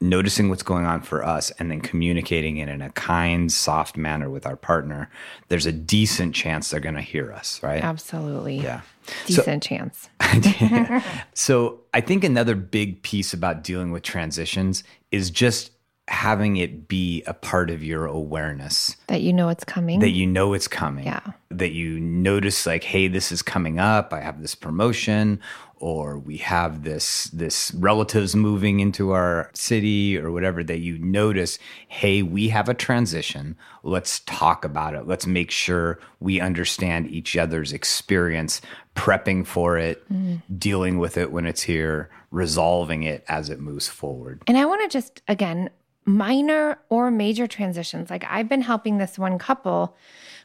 Noticing 0.04 0.50
what's 0.50 0.64
going 0.64 0.86
on 0.86 1.02
for 1.02 1.26
us 1.26 1.50
and 1.52 1.72
then 1.72 1.80
communicating 1.80 2.58
it 2.58 2.68
in 2.68 2.82
a 2.82 2.90
kind 2.92 3.52
soft 3.52 3.96
manner 3.96 4.30
with 4.30 4.46
our 4.46 4.58
partner 4.58 5.10
there's 5.48 5.66
a 5.66 5.72
decent 5.72 6.36
chance 6.36 6.70
they're 6.70 6.80
going 6.80 6.94
to 6.94 7.02
hear 7.02 7.32
us 7.32 7.62
right? 7.64 7.84
Absolutely. 7.84 8.58
Yeah. 8.58 8.82
Decent 9.26 9.64
so, 9.64 9.68
chance. 9.68 10.10
So 11.34 11.82
i 11.94 12.02
think 12.02 12.24
another 12.24 12.56
big 12.56 13.02
piece 13.02 13.34
about 13.34 13.64
dealing 13.64 13.92
with 13.92 14.04
transitions 14.04 14.84
is 15.12 15.30
just 15.30 15.72
having 16.10 16.58
it 16.58 16.88
be 16.88 17.24
a 17.26 17.34
part 17.34 17.70
of 17.70 17.82
your 17.82 18.06
awareness. 18.06 18.98
That 19.08 19.22
you 19.22 19.32
know 19.32 19.48
it's 19.48 19.64
coming. 19.64 20.00
That 20.02 20.10
you 20.10 20.28
know 20.28 20.54
it's 20.54 20.68
coming. 20.68 21.06
Yeah. 21.06 21.22
That 21.50 21.72
you 21.72 22.00
notice 22.00 22.66
like 22.66 22.84
hey 22.84 23.08
this 23.08 23.32
is 23.32 23.42
coming 23.42 23.80
up. 23.80 24.14
I 24.14 24.20
have 24.20 24.42
this 24.42 24.56
promotion 24.56 25.40
or 25.84 26.18
we 26.18 26.38
have 26.38 26.84
this 26.84 27.26
this 27.26 27.74
relatives 27.74 28.38
moving 28.38 28.80
into 28.80 29.12
our 29.12 29.52
city 29.54 30.18
or 30.18 30.32
whatever 30.32 30.64
that 30.64 30.80
you 30.80 30.98
notice 31.00 31.60
hey 31.90 32.22
we 32.22 32.48
have 32.48 32.70
a 32.70 32.74
transition 32.74 33.54
let's 33.84 34.22
talk 34.22 34.64
about 34.64 34.96
it 34.96 35.06
let's 35.08 35.28
make 35.28 35.52
sure 35.52 36.00
we 36.22 36.40
understand 36.40 37.06
each 37.10 37.36
other's 37.36 37.74
experience 37.74 38.62
prepping 38.96 39.46
for 39.46 39.78
it 39.78 40.10
mm. 40.10 40.42
dealing 40.58 41.00
with 41.00 41.18
it 41.18 41.34
when 41.34 41.46
it's 41.46 41.64
here 41.64 42.10
resolving 42.32 43.04
it 43.04 43.22
as 43.28 43.50
it 43.50 43.60
moves 43.60 43.90
forward 43.90 44.42
and 44.48 44.58
i 44.58 44.64
want 44.64 44.82
to 44.82 44.88
just 44.88 45.22
again 45.28 45.70
minor 46.06 46.78
or 46.90 47.10
major 47.12 47.48
transitions. 47.48 48.10
Like 48.10 48.26
I've 48.30 48.50
been 48.50 48.62
helping 48.62 48.98
this 48.98 49.18
one 49.18 49.38
couple 49.40 49.96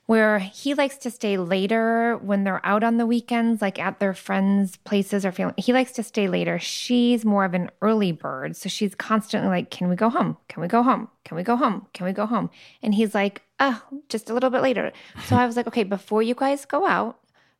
where 0.08 0.38
he 0.38 0.72
likes 0.72 0.96
to 0.96 1.10
stay 1.10 1.36
later 1.36 2.16
when 2.22 2.42
they're 2.42 2.64
out 2.64 2.82
on 2.82 2.96
the 2.96 3.04
weekends, 3.04 3.60
like 3.60 3.78
at 3.78 4.00
their 4.00 4.14
friends' 4.14 4.78
places 4.78 5.26
or 5.26 5.30
feeling. 5.30 5.52
He 5.58 5.74
likes 5.74 5.92
to 5.92 6.02
stay 6.02 6.28
later. 6.28 6.58
She's 6.58 7.26
more 7.26 7.44
of 7.44 7.52
an 7.52 7.70
early 7.82 8.12
bird. 8.12 8.56
So 8.56 8.70
she's 8.70 8.94
constantly 8.94 9.50
like, 9.50 9.70
Can 9.70 9.90
we 9.90 9.96
go 9.96 10.08
home? 10.08 10.38
Can 10.48 10.62
we 10.62 10.66
go 10.66 10.82
home? 10.82 11.08
Can 11.24 11.36
we 11.36 11.42
go 11.42 11.56
home? 11.56 11.86
Can 11.92 12.06
we 12.06 12.12
go 12.12 12.24
home? 12.24 12.48
And 12.82 12.94
he's 12.94 13.14
like, 13.14 13.42
Oh, 13.60 13.82
just 14.08 14.30
a 14.30 14.32
little 14.32 14.48
bit 14.48 14.62
later. 14.62 14.92
So 15.26 15.36
I 15.36 15.44
was 15.44 15.58
like, 15.58 15.66
Okay, 15.66 15.84
before 15.84 16.22
you 16.22 16.34
guys 16.34 16.64
go 16.64 16.86
out, 16.86 17.18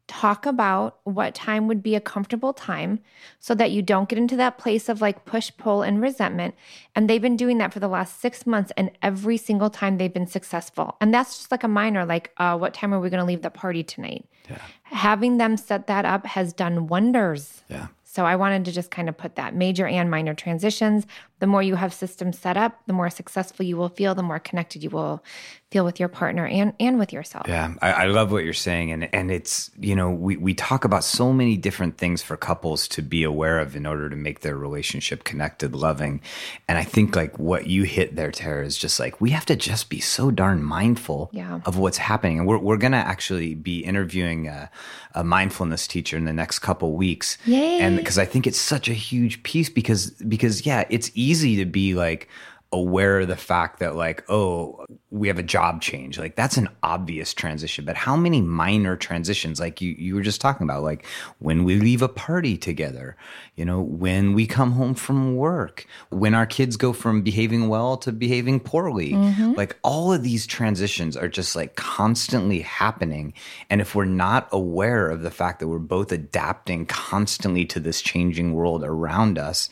talk 0.08 0.46
about 0.46 0.98
what 1.04 1.34
time 1.34 1.68
would 1.68 1.82
be 1.82 1.94
a 1.94 2.00
comfortable 2.00 2.54
time 2.54 2.98
so 3.38 3.54
that 3.54 3.70
you 3.70 3.82
don't 3.82 4.08
get 4.08 4.18
into 4.18 4.36
that 4.36 4.56
place 4.56 4.88
of 4.88 5.02
like 5.02 5.26
push 5.26 5.52
pull 5.58 5.82
and 5.82 6.00
resentment 6.00 6.54
and 6.94 7.08
they've 7.08 7.22
been 7.22 7.36
doing 7.36 7.58
that 7.58 7.72
for 7.72 7.78
the 7.78 7.88
last 7.88 8.18
6 8.20 8.46
months 8.46 8.72
and 8.76 8.90
every 9.02 9.36
single 9.36 9.68
time 9.68 9.98
they've 9.98 10.12
been 10.12 10.26
successful 10.26 10.96
and 11.00 11.12
that's 11.12 11.36
just 11.36 11.50
like 11.50 11.62
a 11.62 11.68
minor 11.68 12.06
like 12.06 12.32
uh, 12.38 12.56
what 12.56 12.72
time 12.72 12.92
are 12.94 13.00
we 13.00 13.10
going 13.10 13.20
to 13.20 13.26
leave 13.26 13.42
the 13.42 13.50
party 13.50 13.84
tonight 13.84 14.24
yeah. 14.48 14.58
having 14.82 15.36
them 15.36 15.58
set 15.58 15.86
that 15.86 16.06
up 16.06 16.24
has 16.24 16.54
done 16.54 16.86
wonders 16.86 17.62
yeah 17.68 17.88
so 18.10 18.24
I 18.24 18.36
wanted 18.36 18.64
to 18.64 18.72
just 18.72 18.90
kind 18.90 19.08
of 19.08 19.16
put 19.18 19.36
that 19.36 19.54
major 19.54 19.86
and 19.86 20.10
minor 20.10 20.32
transitions. 20.34 21.06
The 21.40 21.46
more 21.46 21.62
you 21.62 21.76
have 21.76 21.94
systems 21.94 22.38
set 22.38 22.56
up, 22.56 22.80
the 22.86 22.92
more 22.92 23.10
successful 23.10 23.64
you 23.64 23.76
will 23.76 23.88
feel, 23.88 24.14
the 24.14 24.22
more 24.22 24.38
connected 24.38 24.82
you 24.82 24.90
will 24.90 25.22
feel 25.70 25.84
with 25.84 26.00
your 26.00 26.08
partner 26.08 26.46
and 26.46 26.72
and 26.80 26.98
with 26.98 27.12
yourself. 27.12 27.46
Yeah, 27.46 27.74
I, 27.82 27.92
I, 27.92 28.04
love 28.06 28.32
what 28.32 28.42
you're 28.44 28.54
saying, 28.54 28.90
and 28.90 29.12
and 29.14 29.30
it's 29.30 29.70
you 29.78 29.94
know 29.94 30.10
we 30.10 30.36
we 30.36 30.54
talk 30.54 30.84
about 30.84 31.04
so 31.04 31.32
many 31.32 31.56
different 31.56 31.98
things 31.98 32.22
for 32.22 32.36
couples 32.36 32.88
to 32.88 33.02
be 33.02 33.22
aware 33.22 33.58
of 33.58 33.76
in 33.76 33.84
order 33.84 34.08
to 34.08 34.16
make 34.16 34.40
their 34.40 34.56
relationship 34.56 35.24
connected, 35.24 35.74
loving, 35.74 36.22
and 36.68 36.78
I 36.78 36.84
think 36.84 37.14
like 37.14 37.38
what 37.38 37.66
you 37.66 37.82
hit 37.82 38.16
there, 38.16 38.32
Tara, 38.32 38.64
is 38.64 38.78
just 38.78 38.98
like 38.98 39.20
we 39.20 39.30
have 39.30 39.44
to 39.46 39.56
just 39.56 39.90
be 39.90 40.00
so 40.00 40.30
darn 40.30 40.62
mindful 40.62 41.28
yeah. 41.32 41.60
of 41.66 41.76
what's 41.76 41.98
happening, 41.98 42.38
and 42.38 42.48
we're 42.48 42.58
we're 42.58 42.78
gonna 42.78 42.96
actually 42.96 43.54
be 43.54 43.80
interviewing 43.80 44.48
a, 44.48 44.70
a 45.14 45.22
mindfulness 45.22 45.86
teacher 45.86 46.16
in 46.16 46.24
the 46.24 46.32
next 46.32 46.60
couple 46.60 46.94
weeks, 46.94 47.36
Yay. 47.44 47.80
and 47.80 47.96
because 47.96 48.18
I 48.18 48.24
think 48.24 48.46
it's 48.46 48.58
such 48.58 48.88
a 48.88 48.94
huge 48.94 49.42
piece 49.42 49.68
because 49.68 50.10
because 50.12 50.64
yeah, 50.64 50.84
it's 50.88 51.10
easy 51.14 51.27
to 51.34 51.66
be 51.66 51.94
like 51.94 52.28
aware 52.70 53.20
of 53.20 53.28
the 53.28 53.36
fact 53.36 53.78
that 53.78 53.96
like 53.96 54.22
oh 54.28 54.84
we 55.10 55.28
have 55.28 55.38
a 55.38 55.42
job 55.42 55.80
change. 55.80 56.18
Like 56.18 56.36
that's 56.36 56.58
an 56.58 56.68
obvious 56.82 57.32
transition. 57.32 57.86
But 57.86 57.96
how 57.96 58.14
many 58.14 58.42
minor 58.42 58.94
transitions 58.94 59.58
like 59.58 59.80
you 59.80 59.94
you 59.98 60.14
were 60.14 60.20
just 60.20 60.40
talking 60.40 60.64
about 60.64 60.82
like 60.82 61.06
when 61.38 61.64
we 61.64 61.78
leave 61.78 62.02
a 62.02 62.08
party 62.08 62.58
together 62.58 63.16
you 63.56 63.64
know 63.64 63.80
when 63.80 64.34
we 64.34 64.46
come 64.46 64.72
home 64.72 64.92
from 64.92 65.34
work 65.34 65.86
when 66.10 66.34
our 66.34 66.44
kids 66.44 66.76
go 66.76 66.92
from 66.92 67.22
behaving 67.22 67.68
well 67.68 67.96
to 67.98 68.12
behaving 68.12 68.60
poorly. 68.60 69.12
Mm-hmm. 69.12 69.52
like 69.52 69.78
all 69.82 70.12
of 70.12 70.22
these 70.22 70.46
transitions 70.46 71.16
are 71.16 71.28
just 71.28 71.56
like 71.56 71.74
constantly 71.74 72.60
happening. 72.60 73.32
And 73.70 73.80
if 73.80 73.94
we're 73.94 74.04
not 74.04 74.46
aware 74.52 75.08
of 75.08 75.22
the 75.22 75.30
fact 75.30 75.60
that 75.60 75.68
we're 75.68 75.78
both 75.78 76.12
adapting 76.12 76.84
constantly 76.84 77.64
to 77.66 77.80
this 77.80 78.02
changing 78.02 78.52
world 78.52 78.84
around 78.84 79.38
us 79.38 79.70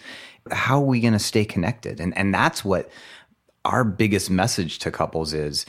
how 0.50 0.78
are 0.78 0.87
we 0.87 1.00
going 1.00 1.12
to 1.12 1.18
stay 1.18 1.44
connected? 1.44 2.00
And 2.00 2.16
and 2.16 2.32
that's 2.35 2.64
what 2.64 2.90
our 3.64 3.85
biggest 3.85 4.30
message 4.30 4.78
to 4.80 4.90
couples 4.90 5.32
is 5.32 5.66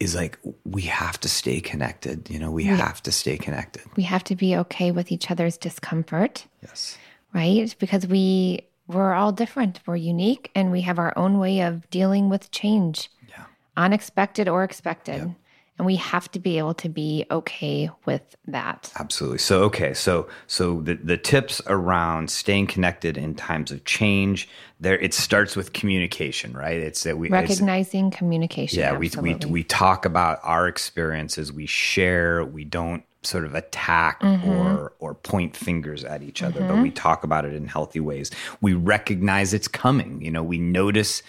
is 0.00 0.14
like 0.14 0.38
we 0.64 0.82
have 0.82 1.18
to 1.20 1.28
stay 1.28 1.60
connected. 1.60 2.30
You 2.30 2.38
know, 2.38 2.50
we 2.50 2.64
have 2.64 3.02
to 3.02 3.12
stay 3.12 3.36
connected. 3.36 3.82
We 3.96 4.04
have 4.04 4.22
to 4.24 4.36
be 4.36 4.56
okay 4.56 4.92
with 4.92 5.10
each 5.10 5.30
other's 5.30 5.56
discomfort. 5.56 6.46
Yes. 6.62 6.96
Right? 7.34 7.74
Because 7.78 8.06
we 8.06 8.60
we're 8.86 9.12
all 9.12 9.32
different. 9.32 9.80
We're 9.86 9.96
unique 9.96 10.50
and 10.54 10.70
we 10.70 10.82
have 10.82 10.98
our 10.98 11.16
own 11.16 11.38
way 11.38 11.60
of 11.60 11.88
dealing 11.90 12.28
with 12.28 12.50
change. 12.50 13.10
Yeah. 13.28 13.44
Unexpected 13.76 14.48
or 14.48 14.64
expected. 14.64 15.34
And 15.78 15.86
we 15.86 15.96
have 15.96 16.30
to 16.32 16.40
be 16.40 16.58
able 16.58 16.74
to 16.74 16.88
be 16.88 17.24
okay 17.30 17.88
with 18.04 18.36
that. 18.46 18.92
Absolutely. 18.98 19.38
So 19.38 19.62
okay, 19.64 19.94
so 19.94 20.28
so 20.46 20.80
the 20.80 20.94
the 20.94 21.16
tips 21.16 21.62
around 21.66 22.30
staying 22.30 22.66
connected 22.66 23.16
in 23.16 23.34
times 23.34 23.70
of 23.70 23.84
change, 23.84 24.48
there 24.80 24.98
it 24.98 25.14
starts 25.14 25.54
with 25.54 25.72
communication, 25.72 26.52
right? 26.52 26.78
It's 26.78 27.04
that 27.04 27.16
we 27.16 27.28
recognizing 27.28 28.10
communication. 28.10 28.80
Yeah, 28.80 28.96
we, 28.96 29.10
we 29.20 29.34
we 29.34 29.62
talk 29.62 30.04
about 30.04 30.40
our 30.42 30.66
experiences, 30.66 31.52
we 31.52 31.66
share, 31.66 32.44
we 32.44 32.64
don't 32.64 33.04
sort 33.22 33.44
of 33.44 33.54
attack 33.54 34.20
mm-hmm. 34.20 34.48
or 34.48 34.92
or 34.98 35.14
point 35.14 35.56
fingers 35.56 36.04
at 36.04 36.22
each 36.22 36.42
other, 36.42 36.60
mm-hmm. 36.60 36.74
but 36.74 36.82
we 36.82 36.90
talk 36.90 37.24
about 37.24 37.44
it 37.44 37.54
in 37.54 37.66
healthy 37.66 38.00
ways. 38.00 38.30
We 38.60 38.74
recognize 38.74 39.52
it's 39.52 39.68
coming. 39.68 40.22
You 40.22 40.30
know, 40.30 40.42
we 40.42 40.58
notice 40.58 41.22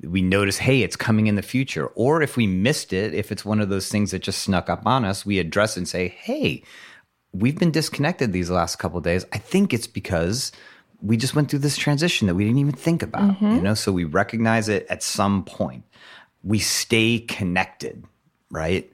we 0.00 0.22
notice, 0.22 0.58
hey, 0.58 0.82
it's 0.82 0.96
coming 0.96 1.26
in 1.26 1.34
the 1.34 1.42
future. 1.42 1.86
Or 1.88 2.22
if 2.22 2.36
we 2.36 2.46
missed 2.46 2.92
it, 2.92 3.14
if 3.14 3.32
it's 3.32 3.44
one 3.44 3.60
of 3.60 3.68
those 3.68 3.88
things 3.88 4.10
that 4.10 4.20
just 4.20 4.42
snuck 4.42 4.68
up 4.68 4.86
on 4.86 5.04
us, 5.04 5.24
we 5.24 5.38
address 5.38 5.76
and 5.76 5.88
say, 5.88 6.08
hey, 6.08 6.62
we've 7.32 7.58
been 7.58 7.70
disconnected 7.70 8.32
these 8.32 8.50
last 8.50 8.76
couple 8.76 9.00
days. 9.00 9.24
I 9.32 9.38
think 9.38 9.72
it's 9.72 9.86
because 9.86 10.52
we 11.00 11.16
just 11.16 11.34
went 11.34 11.50
through 11.50 11.60
this 11.60 11.76
transition 11.76 12.26
that 12.26 12.34
we 12.34 12.44
didn't 12.44 12.58
even 12.58 12.72
think 12.72 13.02
about, 13.02 13.22
mm-hmm. 13.22 13.56
you 13.56 13.62
know? 13.62 13.74
So 13.74 13.92
we 13.92 14.04
recognize 14.04 14.68
it 14.68 14.86
at 14.88 15.02
some 15.02 15.44
point. 15.44 15.84
We 16.42 16.58
stay 16.58 17.20
connected, 17.20 18.04
right? 18.50 18.90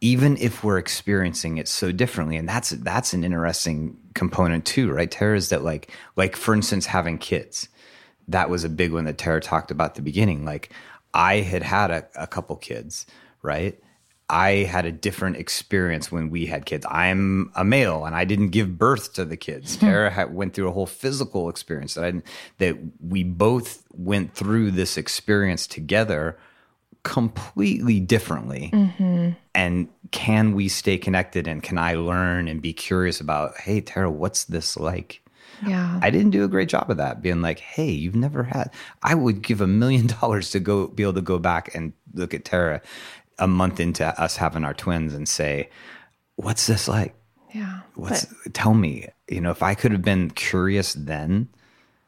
Even 0.00 0.36
if 0.36 0.62
we're 0.62 0.78
experiencing 0.78 1.58
it 1.58 1.68
so 1.68 1.90
differently. 1.90 2.36
And 2.36 2.48
that's 2.48 2.70
that's 2.70 3.14
an 3.14 3.24
interesting 3.24 3.96
component 4.14 4.66
too, 4.66 4.92
right? 4.92 5.10
Tara 5.10 5.36
is 5.36 5.48
that 5.48 5.64
like 5.64 5.90
like 6.16 6.36
for 6.36 6.54
instance, 6.54 6.86
having 6.86 7.18
kids 7.18 7.68
that 8.28 8.50
was 8.50 8.64
a 8.64 8.68
big 8.68 8.92
one 8.92 9.04
that 9.04 9.18
Tara 9.18 9.40
talked 9.40 9.70
about 9.70 9.90
at 9.90 9.94
the 9.94 10.02
beginning. 10.02 10.44
Like 10.44 10.70
I 11.14 11.36
had 11.36 11.62
had 11.62 11.90
a, 11.90 12.06
a 12.16 12.26
couple 12.26 12.56
kids, 12.56 13.06
right? 13.42 13.78
I 14.28 14.50
had 14.64 14.86
a 14.86 14.92
different 14.92 15.36
experience 15.36 16.10
when 16.10 16.30
we 16.30 16.46
had 16.46 16.66
kids. 16.66 16.84
I'm 16.90 17.52
a 17.54 17.64
male 17.64 18.04
and 18.04 18.16
I 18.16 18.24
didn't 18.24 18.48
give 18.48 18.76
birth 18.76 19.12
to 19.14 19.24
the 19.24 19.36
kids. 19.36 19.76
Hmm. 19.76 19.86
Tara 19.86 20.10
had, 20.10 20.34
went 20.34 20.54
through 20.54 20.68
a 20.68 20.72
whole 20.72 20.86
physical 20.86 21.48
experience 21.48 21.94
that 21.94 22.04
I, 22.04 22.22
that 22.58 22.76
we 23.00 23.22
both 23.22 23.84
went 23.92 24.34
through 24.34 24.72
this 24.72 24.96
experience 24.96 25.68
together 25.68 26.36
completely 27.06 28.00
differently. 28.00 28.68
Mm-hmm. 28.72 29.30
And 29.54 29.88
can 30.10 30.54
we 30.56 30.68
stay 30.68 30.98
connected 30.98 31.46
and 31.46 31.62
can 31.62 31.78
I 31.78 31.94
learn 31.94 32.48
and 32.48 32.60
be 32.60 32.72
curious 32.72 33.20
about, 33.20 33.56
hey, 33.58 33.80
Tara, 33.80 34.10
what's 34.10 34.42
this 34.44 34.76
like? 34.76 35.22
Yeah. 35.64 36.00
I 36.02 36.10
didn't 36.10 36.32
do 36.32 36.42
a 36.42 36.48
great 36.48 36.68
job 36.68 36.90
of 36.90 36.96
that, 36.96 37.22
being 37.22 37.42
like, 37.42 37.60
hey, 37.60 37.88
you've 37.88 38.16
never 38.16 38.42
had. 38.42 38.72
I 39.04 39.14
would 39.14 39.42
give 39.42 39.60
a 39.60 39.68
million 39.68 40.06
dollars 40.20 40.50
to 40.50 40.58
go 40.58 40.88
be 40.88 41.04
able 41.04 41.12
to 41.12 41.20
go 41.20 41.38
back 41.38 41.72
and 41.76 41.92
look 42.12 42.34
at 42.34 42.44
Tara 42.44 42.82
a 43.38 43.46
month 43.46 43.78
into 43.78 44.04
us 44.20 44.36
having 44.36 44.64
our 44.64 44.74
twins 44.74 45.14
and 45.14 45.28
say, 45.28 45.70
what's 46.34 46.66
this 46.66 46.88
like? 46.88 47.14
Yeah. 47.54 47.82
What's 47.94 48.24
but, 48.24 48.52
tell 48.52 48.74
me, 48.74 49.06
you 49.28 49.40
know, 49.40 49.52
if 49.52 49.62
I 49.62 49.74
could 49.74 49.92
have 49.92 50.02
been 50.02 50.30
curious 50.30 50.92
then, 50.94 51.50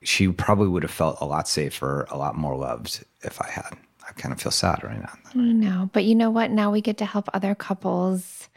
she 0.02 0.26
probably 0.26 0.66
would 0.66 0.82
have 0.82 0.90
felt 0.90 1.20
a 1.20 1.24
lot 1.24 1.46
safer, 1.46 2.04
a 2.10 2.18
lot 2.18 2.36
more 2.36 2.56
loved 2.56 3.04
if 3.22 3.40
I 3.40 3.48
had. 3.48 3.78
I 4.08 4.12
kind 4.12 4.32
of 4.32 4.40
feel 4.40 4.52
sad 4.52 4.82
right 4.82 5.00
now. 5.00 5.12
I 5.34 5.52
know. 5.52 5.90
But 5.92 6.04
you 6.04 6.14
know 6.14 6.30
what? 6.30 6.50
Now 6.50 6.70
we 6.70 6.80
get 6.80 6.96
to 6.98 7.04
help 7.04 7.28
other 7.34 7.54
couples 7.54 8.48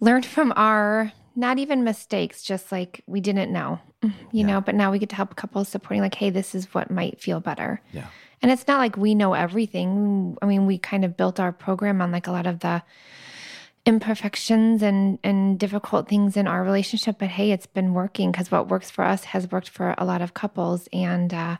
learn 0.00 0.22
from 0.22 0.52
our 0.56 1.12
not 1.36 1.58
even 1.58 1.84
mistakes, 1.84 2.42
just 2.42 2.72
like 2.72 3.02
we 3.06 3.20
didn't 3.20 3.52
know, 3.52 3.78
you 4.02 4.12
yeah. 4.32 4.46
know, 4.46 4.60
but 4.60 4.74
now 4.74 4.90
we 4.90 4.98
get 4.98 5.08
to 5.10 5.16
help 5.16 5.36
couples 5.36 5.68
supporting, 5.68 6.00
like, 6.00 6.16
hey, 6.16 6.30
this 6.30 6.54
is 6.54 6.72
what 6.74 6.90
might 6.90 7.20
feel 7.20 7.38
better. 7.38 7.80
Yeah. 7.92 8.06
And 8.42 8.50
it's 8.50 8.66
not 8.66 8.78
like 8.78 8.96
we 8.96 9.14
know 9.14 9.34
everything. 9.34 10.36
I 10.42 10.46
mean, 10.46 10.66
we 10.66 10.78
kind 10.78 11.04
of 11.04 11.16
built 11.16 11.38
our 11.38 11.52
program 11.52 12.00
on 12.00 12.10
like 12.10 12.26
a 12.26 12.32
lot 12.32 12.46
of 12.46 12.60
the 12.60 12.82
imperfections 13.86 14.82
and 14.82 15.18
and 15.24 15.58
difficult 15.58 16.08
things 16.08 16.36
in 16.36 16.46
our 16.46 16.62
relationship, 16.62 17.16
but 17.18 17.28
hey, 17.28 17.52
it's 17.52 17.66
been 17.66 17.94
working 17.94 18.30
because 18.30 18.50
what 18.50 18.68
works 18.68 18.90
for 18.90 19.04
us 19.04 19.24
has 19.24 19.50
worked 19.50 19.68
for 19.68 19.94
a 19.96 20.04
lot 20.04 20.20
of 20.20 20.34
couples. 20.34 20.88
And 20.92 21.32
uh, 21.32 21.56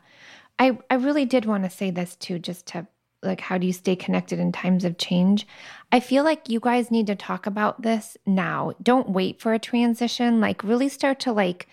I 0.59 0.77
I 0.89 0.95
really 0.95 1.25
did 1.25 1.45
want 1.45 1.63
to 1.63 1.69
say 1.69 1.89
this 1.89 2.15
too, 2.15 2.37
just 2.37 2.65
to 2.67 2.87
like 3.21 3.41
how 3.41 3.57
do 3.57 3.67
you 3.67 3.73
stay 3.73 3.95
connected 3.95 4.39
in 4.39 4.51
times 4.51 4.85
of 4.85 4.97
change? 4.97 5.47
I 5.91 5.99
feel 5.99 6.23
like 6.23 6.49
you 6.49 6.59
guys 6.59 6.91
need 6.91 7.07
to 7.07 7.15
talk 7.15 7.45
about 7.45 7.81
this 7.81 8.17
now. 8.25 8.73
Don't 8.81 9.09
wait 9.09 9.41
for 9.41 9.53
a 9.53 9.59
transition. 9.59 10.39
Like 10.39 10.63
really 10.63 10.89
start 10.89 11.19
to 11.21 11.33
like 11.33 11.67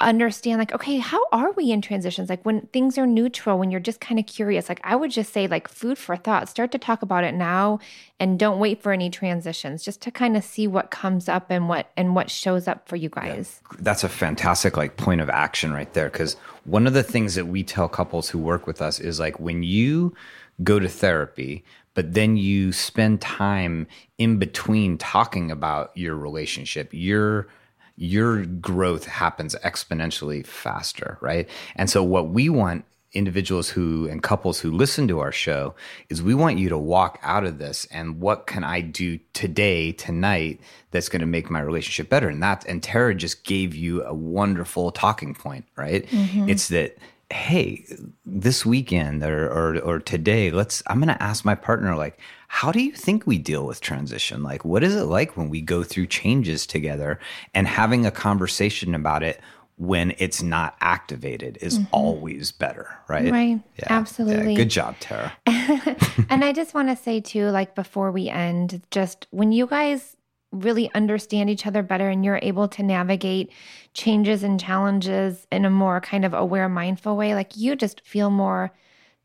understand 0.00 0.58
like 0.58 0.72
okay 0.72 0.98
how 0.98 1.24
are 1.30 1.52
we 1.52 1.70
in 1.70 1.80
transitions? 1.80 2.28
Like 2.28 2.44
when 2.44 2.62
things 2.72 2.98
are 2.98 3.06
neutral 3.06 3.58
when 3.58 3.70
you're 3.70 3.80
just 3.80 4.00
kind 4.00 4.18
of 4.18 4.26
curious 4.26 4.68
like 4.68 4.80
i 4.82 4.96
would 4.96 5.12
just 5.12 5.32
say 5.32 5.46
like 5.46 5.68
food 5.68 5.98
for 5.98 6.16
thought. 6.16 6.48
Start 6.48 6.72
to 6.72 6.78
talk 6.78 7.02
about 7.02 7.24
it 7.24 7.34
now 7.34 7.78
and 8.18 8.38
don't 8.38 8.58
wait 8.58 8.82
for 8.82 8.92
any 8.92 9.10
transitions 9.10 9.84
just 9.84 10.00
to 10.02 10.10
kind 10.10 10.36
of 10.36 10.44
see 10.44 10.66
what 10.66 10.90
comes 10.90 11.28
up 11.28 11.50
and 11.50 11.68
what 11.68 11.90
and 11.96 12.14
what 12.14 12.30
shows 12.30 12.66
up 12.66 12.88
for 12.88 12.96
you 12.96 13.08
guys. 13.08 13.60
Yeah. 13.70 13.76
that's 13.80 14.04
a 14.04 14.08
fantastic 14.08 14.76
like 14.76 14.96
point 14.96 15.20
of 15.20 15.30
action 15.30 15.72
right 15.72 15.92
there 15.92 16.08
because 16.08 16.34
one 16.64 16.86
of 16.86 16.94
the 16.94 17.02
things 17.02 17.34
that 17.34 17.46
we 17.46 17.62
tell 17.62 17.88
couples 17.88 18.28
who 18.28 18.38
work 18.38 18.66
with 18.66 18.80
us 18.80 19.00
is 19.00 19.18
like 19.20 19.38
when 19.40 19.62
you 19.62 20.14
go 20.62 20.78
to 20.78 20.88
therapy, 20.88 21.64
but 21.94 22.14
then 22.14 22.36
you 22.36 22.72
spend 22.72 23.20
time 23.20 23.86
in 24.18 24.38
between 24.38 24.98
talking 24.98 25.50
about 25.50 25.96
your 25.96 26.16
relationship, 26.16 26.88
your 26.92 27.48
your 27.96 28.44
growth 28.46 29.04
happens 29.04 29.54
exponentially 29.64 30.44
faster, 30.46 31.18
right? 31.20 31.48
And 31.76 31.90
so 31.90 32.02
what 32.02 32.30
we 32.30 32.48
want 32.48 32.84
individuals 33.12 33.68
who 33.68 34.08
and 34.08 34.22
couples 34.22 34.60
who 34.60 34.70
listen 34.70 35.06
to 35.06 35.20
our 35.20 35.32
show 35.32 35.74
is 36.08 36.22
we 36.22 36.34
want 36.34 36.58
you 36.58 36.68
to 36.70 36.78
walk 36.78 37.18
out 37.22 37.44
of 37.44 37.58
this 37.58 37.84
and 37.90 38.20
what 38.20 38.46
can 38.46 38.64
I 38.64 38.80
do 38.80 39.18
today, 39.34 39.92
tonight, 39.92 40.60
that's 40.90 41.08
going 41.08 41.20
to 41.20 41.26
make 41.26 41.50
my 41.50 41.60
relationship 41.60 42.08
better? 42.08 42.28
And 42.28 42.42
that, 42.42 42.64
and 42.66 42.82
Tara 42.82 43.14
just 43.14 43.44
gave 43.44 43.74
you 43.74 44.02
a 44.04 44.14
wonderful 44.14 44.90
talking 44.90 45.34
point, 45.34 45.66
right? 45.76 46.06
Mm-hmm. 46.06 46.48
It's 46.48 46.68
that 46.68 46.96
hey, 47.32 47.84
this 48.24 48.64
weekend 48.64 49.22
or, 49.22 49.46
or, 49.46 49.78
or 49.80 49.98
today, 49.98 50.50
let's, 50.50 50.82
I'm 50.86 50.98
going 50.98 51.08
to 51.08 51.22
ask 51.22 51.44
my 51.44 51.54
partner, 51.54 51.96
like, 51.96 52.20
how 52.48 52.70
do 52.70 52.82
you 52.82 52.92
think 52.92 53.26
we 53.26 53.38
deal 53.38 53.66
with 53.66 53.80
transition? 53.80 54.42
Like, 54.42 54.64
what 54.64 54.84
is 54.84 54.94
it 54.94 55.04
like 55.04 55.36
when 55.36 55.48
we 55.48 55.60
go 55.60 55.82
through 55.82 56.06
changes 56.06 56.66
together 56.66 57.18
and 57.54 57.66
having 57.66 58.04
a 58.04 58.10
conversation 58.10 58.94
about 58.94 59.22
it 59.22 59.40
when 59.78 60.14
it's 60.18 60.42
not 60.42 60.76
activated 60.80 61.58
is 61.60 61.78
mm-hmm. 61.78 61.88
always 61.92 62.52
better, 62.52 62.88
right? 63.08 63.32
Right. 63.32 63.60
Yeah. 63.78 63.86
Absolutely. 63.88 64.52
Yeah. 64.52 64.58
Good 64.58 64.70
job, 64.70 64.96
Tara. 65.00 65.32
and 65.46 66.44
I 66.44 66.52
just 66.52 66.74
want 66.74 66.88
to 66.88 66.96
say, 66.96 67.20
too, 67.20 67.48
like, 67.48 67.74
before 67.74 68.12
we 68.12 68.28
end, 68.28 68.82
just 68.90 69.26
when 69.30 69.50
you 69.50 69.66
guys 69.66 70.16
really 70.52 70.92
understand 70.94 71.50
each 71.50 71.66
other 71.66 71.82
better 71.82 72.08
and 72.08 72.24
you're 72.24 72.38
able 72.42 72.68
to 72.68 72.82
navigate 72.82 73.50
changes 73.94 74.42
and 74.42 74.60
challenges 74.60 75.46
in 75.50 75.64
a 75.64 75.70
more 75.70 76.00
kind 76.00 76.24
of 76.24 76.34
aware 76.34 76.68
mindful 76.68 77.16
way 77.16 77.34
like 77.34 77.56
you 77.56 77.74
just 77.74 78.00
feel 78.02 78.30
more 78.30 78.70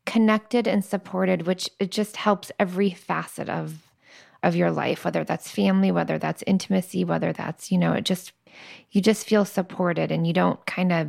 connected 0.06 0.66
and 0.66 0.84
supported 0.84 1.46
which 1.46 1.68
it 1.78 1.90
just 1.90 2.16
helps 2.16 2.50
every 2.58 2.90
facet 2.90 3.48
of 3.48 3.74
of 4.42 4.56
your 4.56 4.70
life 4.70 5.04
whether 5.04 5.22
that's 5.22 5.50
family 5.50 5.92
whether 5.92 6.18
that's 6.18 6.42
intimacy 6.46 7.04
whether 7.04 7.32
that's 7.32 7.70
you 7.70 7.76
know 7.76 7.92
it 7.92 8.04
just 8.04 8.32
you 8.90 9.00
just 9.00 9.26
feel 9.26 9.44
supported 9.44 10.10
and 10.10 10.26
you 10.26 10.32
don't 10.32 10.64
kind 10.66 10.92
of 10.92 11.08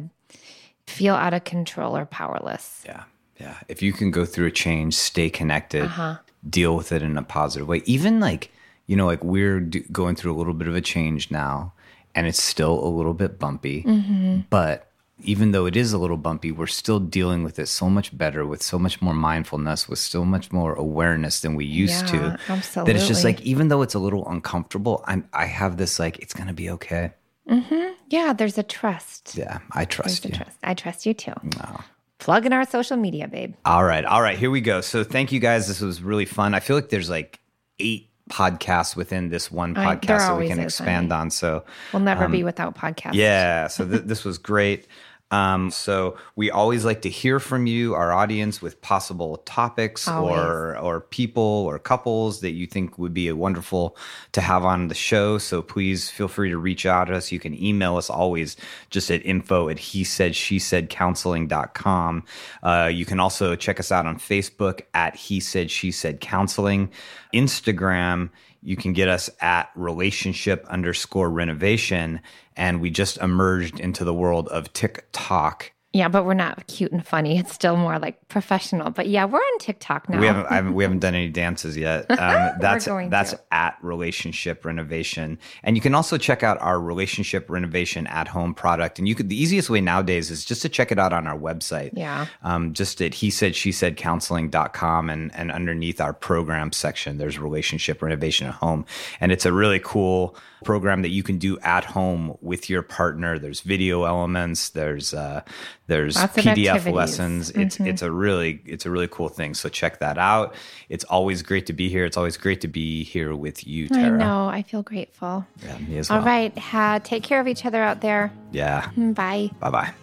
feel 0.86 1.16
out 1.16 1.36
of 1.36 1.44
control 1.44 1.96
or 1.96 2.06
powerless. 2.06 2.84
Yeah 2.86 3.04
yeah. 3.40 3.58
If 3.68 3.82
you 3.82 3.94
can 3.94 4.12
go 4.12 4.26
through 4.26 4.48
a 4.48 4.52
change 4.52 4.94
stay 4.94 5.30
connected 5.30 5.84
uh-huh. 5.84 6.18
deal 6.48 6.76
with 6.76 6.92
it 6.92 7.02
in 7.02 7.18
a 7.18 7.24
positive 7.24 7.68
way. 7.68 7.82
Even 7.86 8.20
like 8.20 8.52
you 8.90 8.96
know, 8.96 9.06
like 9.06 9.24
we're 9.24 9.60
do- 9.60 9.84
going 9.92 10.16
through 10.16 10.34
a 10.34 10.38
little 10.38 10.56
bit 10.56 10.68
of 10.68 10.76
a 10.76 10.82
change 10.82 11.30
now, 11.30 11.72
and 12.16 12.26
it's 12.26 12.42
still 12.42 12.84
a 12.84 12.90
little 12.90 13.14
bit 13.14 13.38
bumpy. 13.38 13.84
Mm-hmm. 13.84 14.40
But 14.50 14.90
even 15.20 15.52
though 15.52 15.68
it 15.68 15.76
is 15.76 15.94
a 15.94 16.00
little 16.00 16.18
bumpy, 16.18 16.52
we're 16.52 16.66
still 16.66 17.00
dealing 17.00 17.44
with 17.44 17.60
it 17.60 17.68
so 17.68 17.88
much 17.88 18.18
better, 18.18 18.48
with 18.48 18.64
so 18.64 18.80
much 18.80 19.00
more 19.00 19.14
mindfulness, 19.14 19.88
with 19.88 20.00
so 20.00 20.26
much 20.26 20.52
more 20.52 20.74
awareness 20.74 21.42
than 21.42 21.54
we 21.54 21.66
used 21.66 22.12
yeah, 22.12 22.36
to. 22.36 22.40
Absolutely. 22.50 22.92
That 22.92 23.00
it's 23.00 23.08
just 23.08 23.24
like, 23.24 23.40
even 23.42 23.68
though 23.68 23.84
it's 23.84 23.94
a 23.94 24.00
little 24.00 24.28
uncomfortable, 24.28 25.04
I'm 25.06 25.30
I 25.34 25.46
have 25.46 25.78
this 25.78 26.00
like, 26.00 26.18
it's 26.18 26.34
gonna 26.34 26.54
be 26.54 26.72
okay. 26.72 27.12
Mm-hmm. 27.48 27.94
Yeah, 28.10 28.34
there's 28.34 28.58
a 28.58 28.64
trust. 28.64 29.36
Yeah, 29.36 29.60
I 29.74 29.86
trust 29.86 30.24
there's 30.24 30.34
you. 30.34 30.44
Trust. 30.44 30.58
I 30.64 30.74
trust 30.74 31.06
you 31.06 31.14
too. 31.14 31.34
No. 31.44 31.80
Plug 32.18 32.48
in 32.48 32.54
our 32.54 32.66
social 32.66 32.98
media, 32.98 33.28
babe. 33.28 33.54
All 33.66 33.84
right, 33.84 34.04
all 34.04 34.24
right, 34.24 34.38
here 34.38 34.50
we 34.50 34.62
go. 34.62 34.82
So 34.82 35.04
thank 35.04 35.32
you 35.32 35.40
guys. 35.40 35.68
This 35.68 35.80
was 35.80 36.02
really 36.02 36.26
fun. 36.26 36.56
I 36.56 36.60
feel 36.60 36.76
like 36.76 36.90
there's 36.90 37.10
like 37.10 37.40
eight 37.78 38.09
podcasts 38.30 38.96
within 38.96 39.30
this 39.30 39.52
one 39.52 39.76
podcast 39.76 40.06
that 40.06 40.38
we 40.38 40.48
can 40.48 40.60
expand 40.60 41.12
on. 41.12 41.30
So 41.32 41.64
we'll 41.92 42.02
never 42.02 42.26
um, 42.26 42.32
be 42.32 42.44
without 42.44 42.76
podcasts. 42.76 43.16
Yeah. 43.16 43.68
So 43.68 43.88
th- 43.88 44.04
this 44.04 44.24
was 44.24 44.38
great. 44.38 44.88
Um, 45.32 45.70
so 45.70 46.18
we 46.36 46.50
always 46.50 46.86
like 46.86 47.04
to 47.04 47.10
hear 47.10 47.40
from 47.40 47.68
you, 47.68 47.94
our 47.94 48.12
audience, 48.12 48.62
with 48.62 48.82
possible 48.82 49.38
topics 49.46 50.08
always. 50.08 50.38
or 50.38 50.78
or 50.78 51.02
people 51.02 51.44
or 51.44 51.78
couples 51.78 52.42
that 52.42 52.52
you 52.52 52.66
think 52.66 52.98
would 52.98 53.14
be 53.14 53.32
wonderful 53.32 53.96
to 54.32 54.42
have 54.42 54.66
on 54.66 54.88
the 54.88 54.96
show. 54.96 55.38
So 55.38 55.62
please 55.62 56.10
feel 56.10 56.28
free 56.28 56.50
to 56.50 56.58
reach 56.58 56.86
out 56.86 57.06
to 57.06 57.16
us. 57.16 57.32
You 57.32 57.40
can 57.40 57.62
email 57.62 57.98
us 57.98 58.10
always 58.10 58.58
just 58.90 59.12
at 59.12 59.24
info 59.26 59.70
at 59.70 59.78
he 59.78 60.04
said 60.04 60.36
she 60.36 60.58
said 60.58 60.90
counseling.com. 60.90 62.24
Uh, 62.64 62.90
you 62.92 63.06
can 63.06 63.20
also 63.20 63.56
check 63.56 63.80
us 63.80 63.92
out 63.92 64.06
on 64.06 64.18
Facebook 64.18 64.82
at 64.94 65.16
he 65.16 65.40
said 65.40 65.70
she 65.70 65.92
said 65.92 66.20
counseling, 66.20 66.90
Instagram 67.34 68.30
you 68.62 68.76
can 68.76 68.94
get 68.94 69.08
us 69.08 69.30
at 69.42 69.70
relationship 69.76 70.66
underscore 70.68 71.30
renovation. 71.30 72.22
And 72.56 72.82
we 72.82 72.90
just 72.90 73.18
emerged 73.18 73.80
into 73.80 74.04
the 74.04 74.14
world 74.14 74.48
of 74.50 74.74
TikTok 74.74 75.72
Yeah, 75.92 76.08
but 76.08 76.24
we're 76.24 76.36
not 76.36 76.68
cute 76.68 76.92
and 76.92 77.04
funny. 77.06 77.40
It's 77.40 77.52
still 77.52 77.76
more 77.76 77.98
like 77.98 78.28
professional. 78.28 78.92
But 78.92 79.08
yeah, 79.08 79.26
we're 79.26 79.40
on 79.40 79.58
TikTok 79.58 80.08
now. 80.08 80.20
We 80.20 80.28
haven't, 80.28 80.48
haven't 80.48 80.74
we 80.76 80.84
haven't 80.84 81.00
done 81.00 81.16
any 81.16 81.30
dances 81.30 81.76
yet. 81.76 82.06
Um, 82.20 82.52
that's 82.60 82.86
that's 82.86 83.32
to. 83.32 83.40
at 83.52 83.78
relationship 83.82 84.66
renovation, 84.66 85.40
and 85.64 85.78
you 85.78 85.82
can 85.82 85.96
also 85.96 86.18
check 86.18 86.44
out 86.44 86.62
our 86.62 86.80
relationship 86.80 87.50
renovation 87.50 88.08
at 88.08 88.28
home 88.28 88.54
product. 88.54 89.00
And 89.00 89.08
you 89.08 89.16
could 89.16 89.30
the 89.30 89.42
easiest 89.42 89.70
way 89.70 89.80
nowadays 89.80 90.30
is 90.30 90.44
just 90.44 90.62
to 90.64 90.70
check 90.70 90.92
it 90.92 91.00
out 91.00 91.14
on 91.14 91.26
our 91.28 91.38
website. 91.38 91.92
Yeah. 91.94 92.28
Um, 92.44 92.74
just 92.74 93.02
at 93.02 93.14
he 93.14 93.30
said 93.30 93.56
she 93.56 93.72
said 93.72 93.96
counseling.com 93.96 95.10
and 95.10 95.34
and 95.34 95.50
underneath 95.50 96.02
our 96.02 96.14
program 96.14 96.74
section, 96.74 97.20
there's 97.20 97.40
relationship 97.40 98.02
renovation 98.02 98.48
at 98.48 98.56
home, 98.56 98.86
and 99.22 99.32
it's 99.32 99.46
a 99.46 99.54
really 99.54 99.80
cool 99.80 100.36
program 100.64 101.02
that 101.02 101.10
you 101.10 101.24
can 101.24 101.38
do 101.38 101.58
at 101.60 101.86
home 101.86 102.38
with 102.42 102.70
your 102.70 102.82
partner. 102.82 103.40
There's 103.40 103.62
video 103.62 104.04
elements. 104.04 104.70
There's 104.70 105.14
uh, 105.14 105.42
there's 105.90 106.16
Lots 106.16 106.38
PDF 106.38 106.94
lessons. 106.94 107.52
Mm-hmm. 107.52 107.62
It's 107.62 107.80
it's 107.80 108.02
a 108.02 108.12
really 108.12 108.62
it's 108.66 108.86
a 108.86 108.90
really 108.92 109.08
cool 109.10 109.28
thing. 109.28 109.54
So 109.56 109.68
check 109.68 110.00
that 110.00 110.18
out. 110.18 110.56
It's 110.88 111.04
always 111.06 111.42
great 111.42 111.66
to 111.66 111.74
be 111.74 111.90
here. 111.90 112.06
It's 112.06 112.16
always 112.16 112.38
great 112.38 112.62
to 112.62 112.68
be 112.68 113.04
here 113.04 113.36
with 113.36 113.68
you, 113.68 113.90
Tara. 113.90 114.06
I 114.06 114.18
know. 114.18 114.48
I 114.48 114.62
feel 114.62 114.84
grateful. 114.84 115.46
Yeah, 115.66 115.78
me 115.80 115.98
as 115.98 116.10
well. 116.10 116.20
All 116.20 116.26
right. 116.26 116.58
Ha, 116.58 117.00
take 117.04 117.24
care 117.24 117.42
of 117.42 117.48
each 117.48 117.66
other 117.66 117.82
out 117.82 118.02
there. 118.02 118.32
Yeah. 118.52 118.90
Mm, 118.96 119.16
bye. 119.16 119.50
Bye 119.60 119.72
bye. 119.72 119.94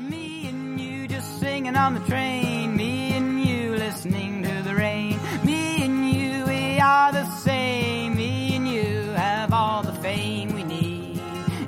Me 0.00 0.48
and 0.48 0.80
you 0.80 1.08
just 1.08 1.40
singing 1.40 1.76
on 1.76 1.94
the 1.94 2.00
train. 2.00 2.76
Me 2.76 3.12
and 3.12 3.42
you 3.42 3.76
listening 3.76 4.42
to 4.42 4.62
the 4.62 4.74
rain. 4.74 5.18
Me 5.44 5.84
and 5.84 6.10
you, 6.12 6.44
we 6.46 6.78
are 6.80 7.12
the 7.12 7.24
same. 7.36 8.16
Me 8.16 8.56
and 8.56 8.68
you 8.68 9.12
have 9.12 9.52
all 9.52 9.82
the 9.82 9.92
fame 9.94 10.54
we 10.54 10.64
need. 10.64 11.20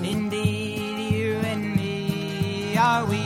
Indeed, 0.02 1.14
you 1.14 1.34
and 1.36 1.76
me 1.76 2.76
are 2.76 3.06
we. 3.06 3.25